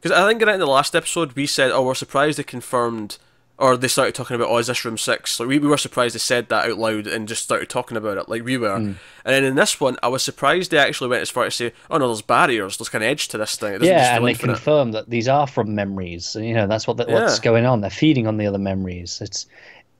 Because 0.00 0.12
I 0.16 0.26
think 0.28 0.42
right 0.42 0.54
in 0.54 0.60
the 0.60 0.66
last 0.66 0.94
episode 0.94 1.32
we 1.32 1.46
said, 1.46 1.70
"Oh, 1.70 1.82
we're 1.84 1.94
surprised 1.94 2.38
they 2.38 2.44
confirmed," 2.44 3.18
or 3.58 3.76
they 3.76 3.88
started 3.88 4.14
talking 4.14 4.36
about, 4.36 4.48
"Oh, 4.48 4.58
is 4.58 4.66
this 4.66 4.84
room 4.84 4.98
6? 4.98 5.40
Like 5.40 5.48
we, 5.48 5.58
we 5.58 5.68
were 5.68 5.76
surprised 5.78 6.14
they 6.14 6.18
said 6.18 6.48
that 6.50 6.70
out 6.70 6.78
loud 6.78 7.06
and 7.06 7.26
just 7.26 7.42
started 7.44 7.68
talking 7.70 7.96
about 7.96 8.18
it 8.18 8.28
like 8.28 8.44
we 8.44 8.56
were. 8.58 8.76
Hmm. 8.76 8.84
And 9.24 9.34
then 9.34 9.44
in 9.44 9.54
this 9.54 9.80
one, 9.80 9.96
I 10.02 10.08
was 10.08 10.22
surprised 10.22 10.70
they 10.70 10.78
actually 10.78 11.08
went 11.08 11.22
as 11.22 11.30
far 11.30 11.44
as 11.44 11.56
to 11.56 11.70
say, 11.70 11.74
"Oh 11.90 11.98
no, 11.98 12.08
there's 12.08 12.22
barriers, 12.22 12.76
there's 12.76 12.88
kind 12.90 13.02
of 13.04 13.08
edge 13.08 13.28
to 13.28 13.38
this 13.38 13.56
thing." 13.56 13.82
Yeah, 13.82 14.16
and 14.16 14.26
they 14.26 14.30
infinite." 14.32 14.54
confirm 14.54 14.92
that 14.92 15.08
these 15.08 15.28
are 15.28 15.46
from 15.46 15.74
memories. 15.74 16.36
You 16.38 16.54
know, 16.54 16.66
that's 16.66 16.86
what 16.86 16.96
the, 16.98 17.04
what's 17.06 17.38
Yeah. 17.38 17.44
going 17.44 17.64
on. 17.66 17.80
They're 17.80 17.90
feeding 17.90 18.26
on 18.26 18.36
the 18.36 18.46
other 18.46 18.58
memories. 18.58 19.20
It's 19.22 19.46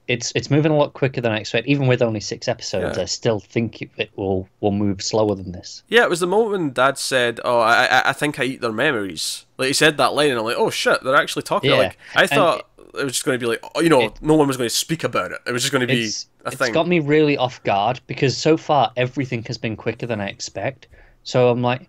it's 0.08 0.30
it's 0.36 0.50
moving 0.50 0.70
a 0.70 0.76
lot 0.76 0.92
quicker 0.92 1.20
than 1.20 1.32
I 1.32 1.38
expect. 1.38 1.66
Even 1.66 1.88
with 1.88 2.00
only 2.00 2.20
six 2.20 2.46
episodes, 2.46 2.96
Yeah. 2.96 3.02
I 3.02 3.06
still 3.06 3.40
think 3.40 3.82
it, 3.82 3.90
it 3.96 4.10
will 4.16 4.48
will 4.60 4.70
move 4.70 5.02
slower 5.02 5.34
than 5.34 5.50
this. 5.52 5.82
Yeah, 5.88 6.04
it 6.04 6.10
was 6.10 6.20
the 6.20 6.28
moment 6.28 6.50
when 6.52 6.72
Dad 6.72 6.96
said, 6.98 7.40
"Oh, 7.44 7.58
I, 7.58 7.86
I, 7.86 8.10
I 8.10 8.12
think 8.12 8.38
I 8.38 8.44
eat 8.44 8.60
their 8.60 8.70
memories." 8.70 9.46
Like 9.58 9.68
he 9.68 9.72
said 9.72 9.96
that 9.96 10.12
line, 10.14 10.30
and 10.30 10.38
I'm 10.38 10.44
like, 10.44 10.58
"Oh 10.58 10.70
shit, 10.70 11.02
they're 11.02 11.16
actually 11.16 11.42
talking." 11.42 11.70
Yeah, 11.70 11.76
Like 11.78 11.98
I 12.14 12.20
and 12.22 12.30
thought 12.30 12.66
it 12.98 13.04
was 13.04 13.12
just 13.14 13.24
going 13.24 13.38
to 13.38 13.44
be 13.44 13.48
like, 13.48 13.64
oh, 13.74 13.80
you 13.80 13.88
know, 13.88 14.02
it- 14.02 14.22
no 14.22 14.34
one 14.34 14.48
was 14.48 14.56
going 14.56 14.68
to 14.68 14.74
speak 14.74 15.04
about 15.04 15.32
it. 15.32 15.40
It 15.46 15.52
was 15.52 15.62
just 15.62 15.72
going 15.72 15.80
to 15.80 15.86
be 15.86 16.04
It's 16.04 16.26
a 16.44 16.48
it's 16.48 16.56
thing. 16.56 16.68
It's 16.68 16.74
got 16.74 16.88
me 16.88 17.00
really 17.00 17.36
off 17.36 17.62
guard 17.62 18.00
because 18.06 18.36
so 18.36 18.56
far 18.56 18.92
everything 18.96 19.42
has 19.44 19.58
been 19.58 19.76
quicker 19.76 20.06
than 20.06 20.20
I 20.20 20.28
expect. 20.28 20.88
So 21.22 21.48
I'm 21.48 21.62
like, 21.62 21.88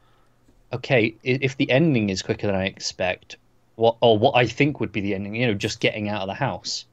okay, 0.73 1.15
if 1.23 1.57
the 1.57 1.69
ending 1.71 2.09
is 2.09 2.21
quicker 2.21 2.47
than 2.47 2.55
I 2.55 2.65
expect, 2.65 3.37
what 3.75 3.95
or 4.01 4.17
what 4.17 4.35
I 4.35 4.45
think 4.47 4.79
would 4.79 4.91
be 4.91 5.01
the 5.01 5.13
ending, 5.15 5.35
you 5.35 5.47
know, 5.47 5.53
just 5.53 5.79
getting 5.79 6.09
out 6.09 6.21
of 6.21 6.27
the 6.27 6.33
house. 6.33 6.85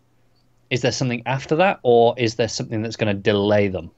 Is 0.71 0.83
there 0.83 0.93
something 0.93 1.23
after 1.27 1.57
that, 1.57 1.79
or 1.83 2.15
is 2.17 2.35
there 2.37 2.49
something 2.49 2.83
that's 2.83 2.97
going 2.97 3.15
to 3.15 3.21
delay 3.23 3.69
them? 3.69 3.91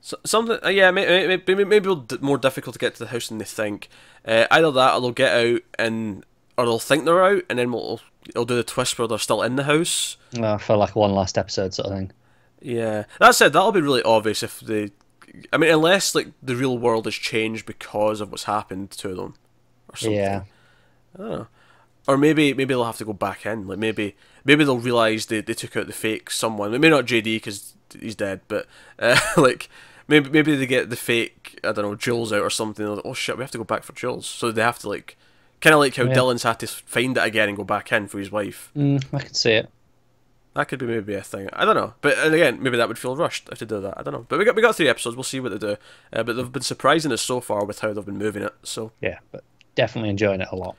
So, 0.00 0.18
something, 0.24 0.58
uh, 0.62 0.68
yeah, 0.68 0.90
maybe, 0.90 1.42
maybe, 1.46 1.64
maybe 1.64 1.96
more 2.20 2.36
difficult 2.36 2.74
to 2.74 2.78
get 2.78 2.94
to 2.96 3.04
the 3.04 3.10
house 3.10 3.28
than 3.28 3.38
they 3.38 3.44
think. 3.46 3.88
Uh, 4.26 4.46
either 4.50 4.70
that, 4.72 4.94
or 4.94 5.00
they'll 5.00 5.12
get 5.12 5.32
out 5.34 5.60
and, 5.78 6.26
or 6.56 6.64
they'll 6.64 6.78
think 6.78 7.04
they're 7.04 7.24
out, 7.24 7.42
and 7.48 7.58
then 7.58 7.72
we'll, 7.72 8.00
it'll 8.28 8.44
do 8.44 8.56
the 8.56 8.62
twist 8.62 8.98
where 8.98 9.08
they're 9.08 9.18
still 9.18 9.42
in 9.42 9.56
the 9.56 9.64
house. 9.64 10.16
Uh, 10.38 10.56
for 10.58 10.76
like 10.76 10.94
one 10.96 11.12
last 11.12 11.36
episode 11.38 11.74
sort 11.74 11.88
of 11.88 11.96
thing. 11.96 12.12
Yeah, 12.60 13.04
that 13.20 13.34
said, 13.34 13.52
that'll 13.52 13.72
be 13.72 13.80
really 13.80 14.02
obvious 14.02 14.42
if 14.42 14.60
they, 14.60 14.90
I 15.52 15.56
mean, 15.56 15.70
unless 15.70 16.14
like 16.14 16.28
the 16.42 16.56
real 16.56 16.78
world 16.78 17.04
has 17.06 17.14
changed 17.14 17.66
because 17.66 18.20
of 18.20 18.30
what's 18.30 18.44
happened 18.44 18.90
to 18.92 19.08
them, 19.14 19.34
or 19.88 19.96
something. 19.96 20.16
Yeah. 20.16 20.44
I 21.14 21.18
don't 21.18 21.30
know. 21.30 21.46
Or 22.06 22.18
maybe 22.18 22.52
maybe 22.52 22.74
they'll 22.74 22.84
have 22.84 22.98
to 22.98 23.04
go 23.04 23.14
back 23.14 23.46
in. 23.46 23.66
Like 23.66 23.78
maybe 23.78 24.16
maybe 24.44 24.64
they'll 24.64 24.78
realize 24.78 25.26
they, 25.26 25.40
they 25.40 25.54
took 25.54 25.76
out 25.76 25.86
the 25.86 25.92
fake 25.92 26.30
someone. 26.30 26.70
Maybe 26.70 26.90
not 26.90 27.06
JD 27.06 27.36
because 27.36 27.74
he's 27.98 28.14
dead, 28.14 28.42
but 28.46 28.66
uh, 28.98 29.18
like 29.36 29.70
maybe 30.06 30.28
maybe 30.28 30.54
they 30.54 30.66
get 30.66 30.90
the 30.90 30.96
fake 30.96 31.58
I 31.64 31.72
don't 31.72 31.84
know 31.84 31.94
Jules 31.94 32.32
out 32.32 32.42
or 32.42 32.50
something. 32.50 32.86
Like, 32.86 33.04
oh 33.04 33.14
shit, 33.14 33.38
we 33.38 33.42
have 33.42 33.50
to 33.52 33.58
go 33.58 33.64
back 33.64 33.84
for 33.84 33.94
Jules. 33.94 34.26
So 34.26 34.52
they 34.52 34.62
have 34.62 34.78
to 34.80 34.88
like 34.88 35.16
kind 35.60 35.74
of 35.74 35.80
like 35.80 35.94
how 35.96 36.04
Yeah. 36.04 36.14
Dylan's 36.14 36.42
had 36.42 36.60
to 36.60 36.66
find 36.66 37.16
it 37.16 37.24
again 37.24 37.48
and 37.48 37.56
go 37.56 37.64
back 37.64 37.92
in 37.92 38.08
for 38.08 38.18
his 38.18 38.30
wife. 38.30 38.70
Mm, 38.76 39.04
I 39.12 39.20
can 39.20 39.34
see 39.34 39.52
it. 39.52 39.70
That 40.54 40.68
could 40.68 40.78
be 40.78 40.86
maybe 40.86 41.14
a 41.14 41.22
thing. 41.22 41.48
I 41.52 41.64
don't 41.64 41.74
know, 41.74 41.94
but 42.00 42.16
and 42.18 42.32
again, 42.32 42.62
maybe 42.62 42.76
that 42.76 42.86
would 42.86 42.98
feel 42.98 43.16
rushed 43.16 43.48
if 43.50 43.58
they 43.58 43.66
do 43.66 43.80
that. 43.80 43.94
I 43.98 44.02
don't 44.04 44.14
know, 44.14 44.26
but 44.28 44.38
we 44.38 44.44
got 44.44 44.54
we 44.54 44.62
got 44.62 44.76
three 44.76 44.88
episodes. 44.88 45.16
We'll 45.16 45.24
see 45.24 45.40
what 45.40 45.50
they 45.50 45.58
do. 45.58 45.76
Uh, 46.12 46.22
but 46.22 46.36
they've 46.36 46.52
been 46.52 46.62
surprising 46.62 47.10
us 47.10 47.22
so 47.22 47.40
far 47.40 47.64
with 47.64 47.80
how 47.80 47.92
they've 47.92 48.04
been 48.06 48.18
moving 48.18 48.44
it. 48.44 48.54
So 48.62 48.92
Yeah, 49.00 49.18
but 49.32 49.42
definitely 49.74 50.10
enjoying 50.10 50.40
it 50.40 50.48
a 50.52 50.56
lot. 50.56 50.76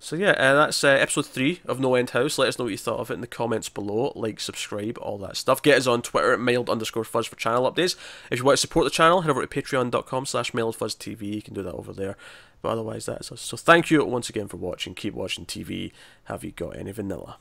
So 0.00 0.14
yeah, 0.14 0.30
uh, 0.30 0.54
that's 0.54 0.84
uh, 0.84 0.90
episode 0.90 1.26
three 1.26 1.60
of 1.66 1.80
No 1.80 1.96
End 1.96 2.10
House. 2.10 2.38
Let 2.38 2.46
us 2.46 2.56
know 2.56 2.66
what 2.66 2.70
you 2.70 2.78
thought 2.78 3.00
of 3.00 3.10
it 3.10 3.14
in 3.14 3.20
the 3.20 3.26
comments 3.26 3.68
below. 3.68 4.12
Like, 4.14 4.38
subscribe, 4.38 4.96
all 5.02 5.18
that 5.18 5.36
stuff. 5.36 5.60
Get 5.60 5.76
us 5.76 5.88
on 5.88 6.02
Twitter 6.02 6.32
at 6.32 6.38
mild 6.38 6.70
underscore 6.70 7.02
fuzz 7.02 7.26
for 7.26 7.34
channel 7.34 7.68
updates. 7.68 7.96
If 8.30 8.38
you 8.38 8.44
want 8.44 8.58
to 8.58 8.60
support 8.60 8.84
the 8.84 8.90
channel, 8.90 9.22
head 9.22 9.30
over 9.30 9.44
to 9.44 9.48
patreon.com 9.48 10.26
slash 10.26 10.52
mildfuzztv. 10.52 11.20
You 11.20 11.42
can 11.42 11.54
do 11.54 11.64
that 11.64 11.74
over 11.74 11.92
there. 11.92 12.16
But 12.62 12.70
otherwise, 12.70 13.06
that's 13.06 13.30
us. 13.30 13.40
So 13.40 13.56
thank 13.56 13.90
you 13.90 14.04
once 14.04 14.28
again 14.28 14.48
for 14.48 14.56
watching. 14.56 14.94
Keep 14.94 15.14
watching 15.14 15.46
TV. 15.46 15.92
Have 16.24 16.44
you 16.44 16.52
got 16.52 16.76
any 16.76 16.92
vanilla? 16.92 17.38